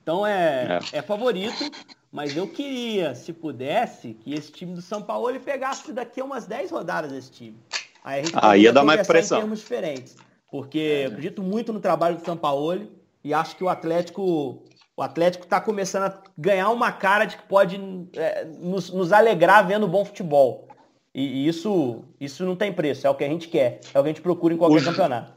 Então 0.02 0.26
é, 0.26 0.81
é. 0.93 0.99
é 0.99 1.02
favorito, 1.02 1.71
mas 2.11 2.35
eu 2.35 2.49
queria, 2.49 3.14
se 3.14 3.31
pudesse, 3.31 4.14
que 4.14 4.33
esse 4.33 4.51
time 4.51 4.75
do 4.75 4.81
São 4.81 5.03
Paulo 5.03 5.29
ele 5.29 5.38
pegasse 5.38 5.92
daqui 5.92 6.23
a 6.23 6.25
umas 6.25 6.46
10 6.46 6.70
rodadas 6.70 7.12
esse 7.12 7.31
time. 7.31 7.59
Aí 8.03 8.23
a 8.23 8.25
gente 8.25 8.62
ia 8.62 8.73
dar 8.73 8.85
mais 8.85 9.07
pressão. 9.07 9.37
em 9.37 9.40
termos 9.42 9.59
diferentes. 9.59 10.16
Porque 10.51 10.79
é. 10.79 11.05
eu 11.07 11.09
acredito 11.09 11.43
muito 11.43 11.73
no 11.73 11.81
trabalho 11.81 12.17
do 12.17 12.25
Sampaoli 12.25 12.91
e 13.23 13.35
acho 13.35 13.57
que 13.57 13.65
o 13.65 13.69
Atlético 13.69 14.65
o 14.99 15.03
Atlético 15.03 15.45
está 15.45 15.61
começando 15.61 16.05
a 16.05 16.23
ganhar 16.37 16.71
uma 16.71 16.91
cara 16.91 17.25
de 17.25 17.37
que 17.37 17.45
pode 17.45 17.81
é, 18.15 18.45
nos, 18.45 18.91
nos, 18.91 19.13
alegrar 19.13 19.65
vendo 19.65 19.87
bom 19.87 20.05
futebol. 20.05 20.67
E, 21.15 21.23
e, 21.23 21.49
isso, 21.49 22.05
isso 22.21 22.45
não 22.45 22.57
tem 22.57 22.73
preço, 22.73 23.07
é 23.07 23.11
o 23.11 23.15
que 23.15 23.23
a 23.23 23.29
gente 23.29 23.47
quer, 23.47 23.79
é 23.95 23.99
o 23.99 24.03
que 24.03 24.09
a 24.09 24.13
gente 24.13 24.21
procura 24.21 24.55
em 24.55 24.57
qualquer 24.57 24.83
o, 24.83 24.85
campeonato. 24.85 25.35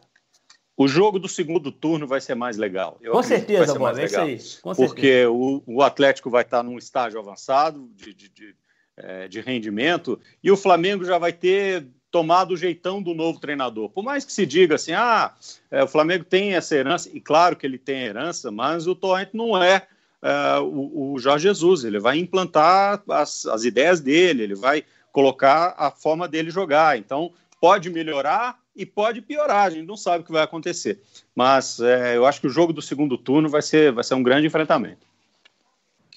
O 0.76 0.88
jogo 0.88 1.20
do 1.20 1.28
segundo 1.28 1.72
turno 1.72 2.08
vai 2.08 2.20
ser 2.20 2.34
mais 2.34 2.58
legal. 2.58 2.98
Eu 3.02 3.12
com 3.12 3.22
certeza, 3.22 3.78
Bob, 3.78 4.00
é 4.00 4.06
isso 4.06 4.20
aí. 4.20 4.40
Com 4.64 4.74
porque 4.74 5.28
o, 5.28 5.62
o, 5.68 5.84
Atlético 5.84 6.32
vai 6.32 6.42
estar 6.42 6.64
num 6.64 6.80
estágio 6.80 7.20
avançado 7.20 7.88
de, 7.94 8.16
de, 8.16 8.30
de, 8.30 8.56
é, 8.98 9.28
de 9.28 9.42
rendimento 9.42 10.20
e 10.44 10.50
o 10.50 10.58
Flamengo 10.58 11.06
já 11.06 11.20
vai 11.20 11.32
ter 11.32 11.88
tomado 12.12 12.52
o 12.52 12.58
jeitão 12.58 13.02
do 13.02 13.14
novo 13.14 13.40
treinador. 13.40 13.90
Por 13.90 14.04
mais 14.04 14.26
que 14.26 14.34
se 14.34 14.46
diga 14.46 14.76
assim, 14.76 14.92
ah, 14.92 15.34
é, 15.72 15.84
o 15.84 15.88
Flamengo 15.88 16.26
tem 16.26 16.54
essa 16.54 16.76
herança, 16.76 17.10
e 17.12 17.22
claro 17.22 17.56
que 17.56 17.66
ele 17.66 17.78
tem 17.78 18.04
herança, 18.04 18.52
mas 18.52 18.86
o 18.86 18.94
Torrent 18.94 19.30
não 19.34 19.62
é, 19.62 19.88
é 20.22 20.60
o, 20.60 21.14
o, 21.14 21.20
Jorge 21.20 21.48
Jesus, 21.48 21.86
ele 21.86 22.00
vai 22.00 22.20
implantar 22.20 23.02
as, 23.10 23.46
as 23.46 23.64
ideias 23.64 24.02
dele, 24.02 24.44
ele 24.44 24.56
vai 24.56 24.84
colocar 25.12 25.74
a 25.78 25.90
forma 25.90 26.28
dele 26.28 26.52
jogar. 26.52 26.98
Então, 26.98 27.32
pode 27.62 27.90
melhorar 27.90 28.60
e 28.76 28.86
pode 28.86 29.22
piorar, 29.22 29.68
a 29.68 29.70
gente 29.70 29.88
não 29.88 29.98
sabe 29.98 30.24
o 30.24 30.26
que 30.26 30.32
vai 30.32 30.44
acontecer. 30.44 31.02
Mas 31.34 31.80
é, 31.80 32.18
eu 32.18 32.26
acho 32.26 32.42
que 32.42 32.48
o 32.48 32.52
jogo 32.52 32.74
do 32.74 32.82
segundo 32.82 33.18
turno 33.18 33.48
vai 33.48 33.62
ser, 33.62 33.92
vai 33.94 34.04
ser 34.04 34.16
um 34.16 34.24
grande 34.24 34.48
enfrentamento. 34.48 35.08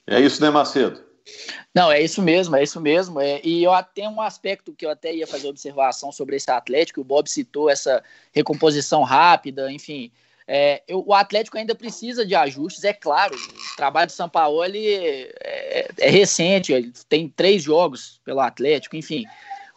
É 0.07 0.21
isso, 0.21 0.43
né, 0.43 0.51
Macedo? 0.51 1.04
Não, 1.75 1.91
é 1.91 2.01
isso 2.03 2.23
mesmo, 2.23 2.57
é 2.57 2.63
isso 2.63 2.81
mesmo. 2.81 3.21
É, 3.21 3.41
e 3.43 3.65
eu 3.65 3.73
tenho 3.95 4.11
um 4.11 4.21
aspecto 4.21 4.73
que 4.73 4.85
eu 4.85 4.91
até 4.91 5.15
ia 5.15 5.27
fazer 5.27 5.49
observação 5.49 6.13
sobre 6.13 6.37
esse 6.37 6.51
Atlético, 6.51 7.01
o 7.01 7.05
Bob 7.05 7.29
citou 7.29 7.71
essa 7.71 8.03
recomposição 8.33 9.03
rápida, 9.03 9.71
enfim. 9.73 10.13
É, 10.47 10.83
eu, 10.87 11.03
o 11.07 11.15
Atlético 11.15 11.57
ainda 11.57 11.75
precisa 11.75 12.25
de 12.27 12.35
ajustes, 12.35 12.85
é 12.85 12.93
claro. 12.93 13.35
O 13.35 13.77
trabalho 13.77 14.09
do 14.09 14.13
São 14.13 14.29
Paulo 14.29 14.63
é, 14.63 15.31
é, 15.99 16.11
recente, 16.11 16.93
tem 17.09 17.29
três 17.29 17.63
jogos 17.63 18.21
pelo 18.25 18.41
Atlético, 18.41 18.97
enfim. 18.97 19.25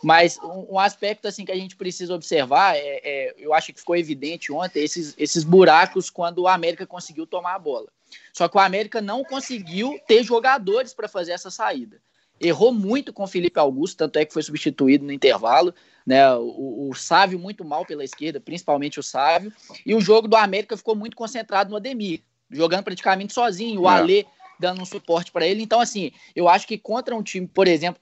Mas 0.03 0.37
um, 0.43 0.73
um, 0.73 0.79
aspecto 0.79 1.27
assim 1.27 1.43
que 1.43 1.51
a 1.51 1.55
gente 1.55 1.75
precisa 1.75 2.13
observar, 2.13 2.75
é, 2.75 3.01
é, 3.03 3.35
eu 3.37 3.53
acho 3.53 3.73
que 3.73 3.79
ficou 3.79 3.95
evidente 3.95 4.51
ontem, 4.51 4.83
esses, 4.83 5.15
esses 5.17 5.43
buracos 5.43 6.09
quando 6.09 6.39
o 6.39 6.47
América 6.47 6.85
conseguiu 6.85 7.25
tomar 7.25 7.55
a 7.55 7.59
bola. 7.59 7.87
Só 8.33 8.47
que 8.47 8.57
o 8.57 8.59
América 8.59 9.01
não 9.01 9.23
conseguiu 9.23 9.99
ter 10.07 10.23
jogadores 10.23 10.93
para 10.93 11.07
fazer 11.07 11.31
essa 11.31 11.49
saída. 11.49 11.99
Errou 12.39 12.71
muito 12.71 13.11
com 13.11 13.23
o 13.23 13.27
Felipe 13.27 13.59
Augusto, 13.59 13.97
tanto 13.97 14.17
é 14.17 14.25
que 14.25 14.33
foi 14.33 14.43
substituído 14.43 15.05
no 15.05 15.11
intervalo. 15.11 15.73
Né? 16.05 16.33
O, 16.35 16.89
o 16.89 16.95
Sávio 16.95 17.39
muito 17.39 17.65
mal 17.65 17.85
pela 17.85 18.03
esquerda, 18.03 18.39
principalmente 18.39 18.99
o 18.99 19.03
Sávio. 19.03 19.51
E 19.85 19.95
o 19.95 20.01
jogo 20.01 20.27
do 20.27 20.35
América 20.35 20.77
ficou 20.77 20.95
muito 20.95 21.17
concentrado 21.17 21.69
no 21.69 21.77
Ademir, 21.77 22.21
jogando 22.49 22.83
praticamente 22.83 23.33
sozinho. 23.33 23.81
O 23.81 23.89
é. 23.89 23.93
Alê 23.93 24.25
dando 24.59 24.81
um 24.81 24.85
suporte 24.85 25.31
para 25.31 25.45
ele. 25.45 25.61
Então, 25.61 25.79
assim, 25.79 26.11
eu 26.35 26.47
acho 26.47 26.67
que 26.67 26.77
contra 26.77 27.15
um 27.15 27.23
time, 27.23 27.47
por 27.47 27.67
exemplo, 27.67 27.99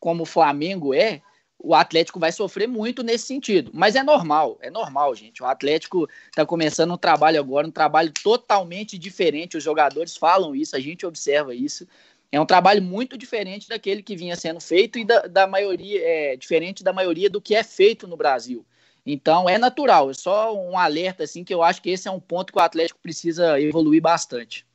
como 0.00 0.22
o 0.22 0.26
Flamengo 0.26 0.94
é, 0.94 1.20
o 1.58 1.74
Atlético 1.74 2.20
vai 2.20 2.30
sofrer 2.30 2.68
muito 2.68 3.02
nesse 3.02 3.26
sentido. 3.26 3.70
Mas 3.74 3.96
é 3.96 4.02
normal, 4.02 4.56
é 4.60 4.70
normal, 4.70 5.14
gente. 5.14 5.42
O 5.42 5.46
Atlético 5.46 6.08
está 6.28 6.46
começando 6.46 6.92
um 6.92 6.96
trabalho 6.96 7.40
agora, 7.40 7.66
um 7.66 7.70
trabalho 7.70 8.12
totalmente 8.22 8.96
diferente. 8.96 9.56
Os 9.56 9.64
jogadores 9.64 10.16
falam 10.16 10.54
isso, 10.54 10.76
a 10.76 10.80
gente 10.80 11.04
observa 11.04 11.54
isso. 11.54 11.86
É 12.30 12.40
um 12.40 12.46
trabalho 12.46 12.82
muito 12.82 13.18
diferente 13.18 13.68
daquele 13.68 14.02
que 14.02 14.14
vinha 14.14 14.36
sendo 14.36 14.60
feito 14.60 14.98
e 14.98 15.04
da, 15.04 15.22
da 15.22 15.46
maioria, 15.46 16.00
é, 16.02 16.36
diferente 16.36 16.84
da 16.84 16.92
maioria 16.92 17.28
do 17.28 17.40
que 17.40 17.54
é 17.54 17.64
feito 17.64 18.06
no 18.06 18.16
Brasil. 18.16 18.64
Então 19.04 19.48
é 19.48 19.56
natural, 19.56 20.10
é 20.10 20.14
só 20.14 20.54
um 20.54 20.78
alerta 20.78 21.24
assim 21.24 21.42
que 21.42 21.54
eu 21.54 21.62
acho 21.62 21.80
que 21.80 21.88
esse 21.88 22.06
é 22.06 22.10
um 22.10 22.20
ponto 22.20 22.52
que 22.52 22.58
o 22.58 22.62
Atlético 22.62 23.00
precisa 23.00 23.58
evoluir 23.58 24.02
bastante. 24.02 24.66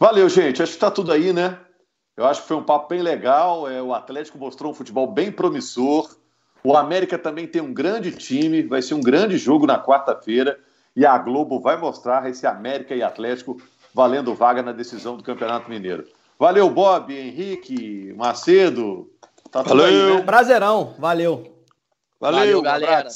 Valeu, 0.00 0.28
gente. 0.28 0.62
Acho 0.62 0.72
que 0.72 0.76
está 0.76 0.90
tudo 0.90 1.12
aí, 1.12 1.32
né? 1.32 1.58
Eu 2.16 2.26
acho 2.26 2.42
que 2.42 2.48
foi 2.48 2.56
um 2.56 2.62
papo 2.62 2.88
bem 2.88 3.02
legal. 3.02 3.68
É, 3.68 3.82
o 3.82 3.92
Atlético 3.92 4.38
mostrou 4.38 4.72
um 4.72 4.74
futebol 4.74 5.06
bem 5.06 5.30
promissor. 5.30 6.16
O 6.64 6.76
América 6.76 7.18
também 7.18 7.46
tem 7.46 7.60
um 7.60 7.74
grande 7.74 8.10
time. 8.12 8.62
Vai 8.62 8.80
ser 8.80 8.94
um 8.94 9.02
grande 9.02 9.36
jogo 9.36 9.66
na 9.66 9.78
quarta-feira. 9.82 10.58
E 10.94 11.04
a 11.04 11.18
Globo 11.18 11.60
vai 11.60 11.76
mostrar 11.76 12.28
esse 12.28 12.46
América 12.46 12.94
e 12.94 13.02
Atlético 13.02 13.60
valendo 13.92 14.34
vaga 14.34 14.62
na 14.62 14.72
decisão 14.72 15.16
do 15.16 15.22
Campeonato 15.22 15.68
Mineiro. 15.68 16.06
Valeu, 16.38 16.68
Bob, 16.70 17.14
Henrique, 17.14 18.12
Macedo. 18.14 19.10
Tá 19.50 19.62
Valeu. 19.62 19.84
Aí, 19.84 20.16
né? 20.16 20.22
Prazerão. 20.22 20.94
Valeu. 20.98 21.64
Valeu, 22.18 22.40
Valeu 22.40 22.62
galera. 22.62 23.08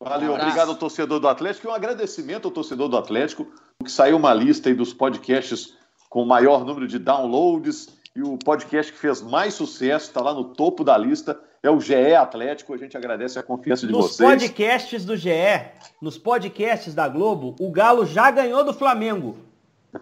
Valeu, 0.00 0.32
um 0.32 0.34
obrigado 0.36 0.68
ao 0.68 0.76
torcedor 0.76 1.18
do 1.18 1.26
Atlético 1.26 1.66
e 1.66 1.70
um 1.70 1.74
agradecimento 1.74 2.46
ao 2.46 2.52
torcedor 2.52 2.88
do 2.88 2.96
Atlético, 2.96 3.48
que 3.84 3.90
saiu 3.90 4.16
uma 4.16 4.32
lista 4.32 4.68
aí 4.68 4.74
dos 4.74 4.94
podcasts 4.94 5.76
com 6.08 6.22
o 6.22 6.26
maior 6.26 6.64
número 6.64 6.86
de 6.86 7.00
downloads 7.00 7.97
e 8.18 8.22
o 8.22 8.36
podcast 8.36 8.92
que 8.92 8.98
fez 8.98 9.22
mais 9.22 9.54
sucesso, 9.54 10.06
está 10.06 10.20
lá 10.20 10.34
no 10.34 10.42
topo 10.42 10.82
da 10.82 10.98
lista, 10.98 11.40
é 11.62 11.70
o 11.70 11.80
GE 11.80 12.14
Atlético. 12.16 12.74
A 12.74 12.76
gente 12.76 12.96
agradece 12.96 13.38
a 13.38 13.44
confiança 13.44 13.86
de 13.86 13.92
nos 13.92 14.06
vocês. 14.06 14.28
Nos 14.28 14.40
podcasts 14.40 15.04
do 15.04 15.16
GE, 15.16 15.30
nos 16.02 16.18
podcasts 16.18 16.96
da 16.96 17.06
Globo, 17.06 17.54
o 17.60 17.70
Galo 17.70 18.04
já 18.04 18.28
ganhou 18.32 18.64
do 18.64 18.74
Flamengo. 18.74 19.38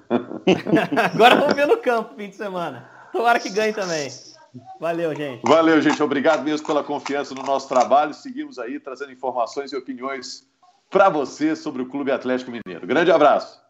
Agora 1.12 1.37
vamos 1.37 1.55
ver 1.55 1.66
no 1.66 1.76
campo 1.76 2.14
fim 2.16 2.31
de 2.31 2.37
semana. 2.37 2.88
Tomara 3.12 3.38
que 3.38 3.50
ganhe 3.50 3.74
também. 3.74 4.09
Valeu, 4.81 5.14
gente. 5.14 5.42
Valeu, 5.44 5.83
gente. 5.83 6.02
Obrigado 6.02 6.42
mesmo 6.42 6.66
pela 6.66 6.83
confiança 6.83 7.35
no 7.35 7.42
nosso 7.42 7.68
trabalho. 7.68 8.14
Seguimos 8.14 8.59
aí 8.59 8.81
trazendo 8.81 9.12
informações 9.12 9.72
e 9.72 9.76
opiniões 9.76 10.48
para 10.88 11.11
você 11.11 11.55
sobre 11.55 11.83
o 11.83 11.87
Clube 11.87 12.11
Atlético 12.11 12.50
Mineiro. 12.50 12.87
Grande 12.87 13.11
abraço. 13.11 13.65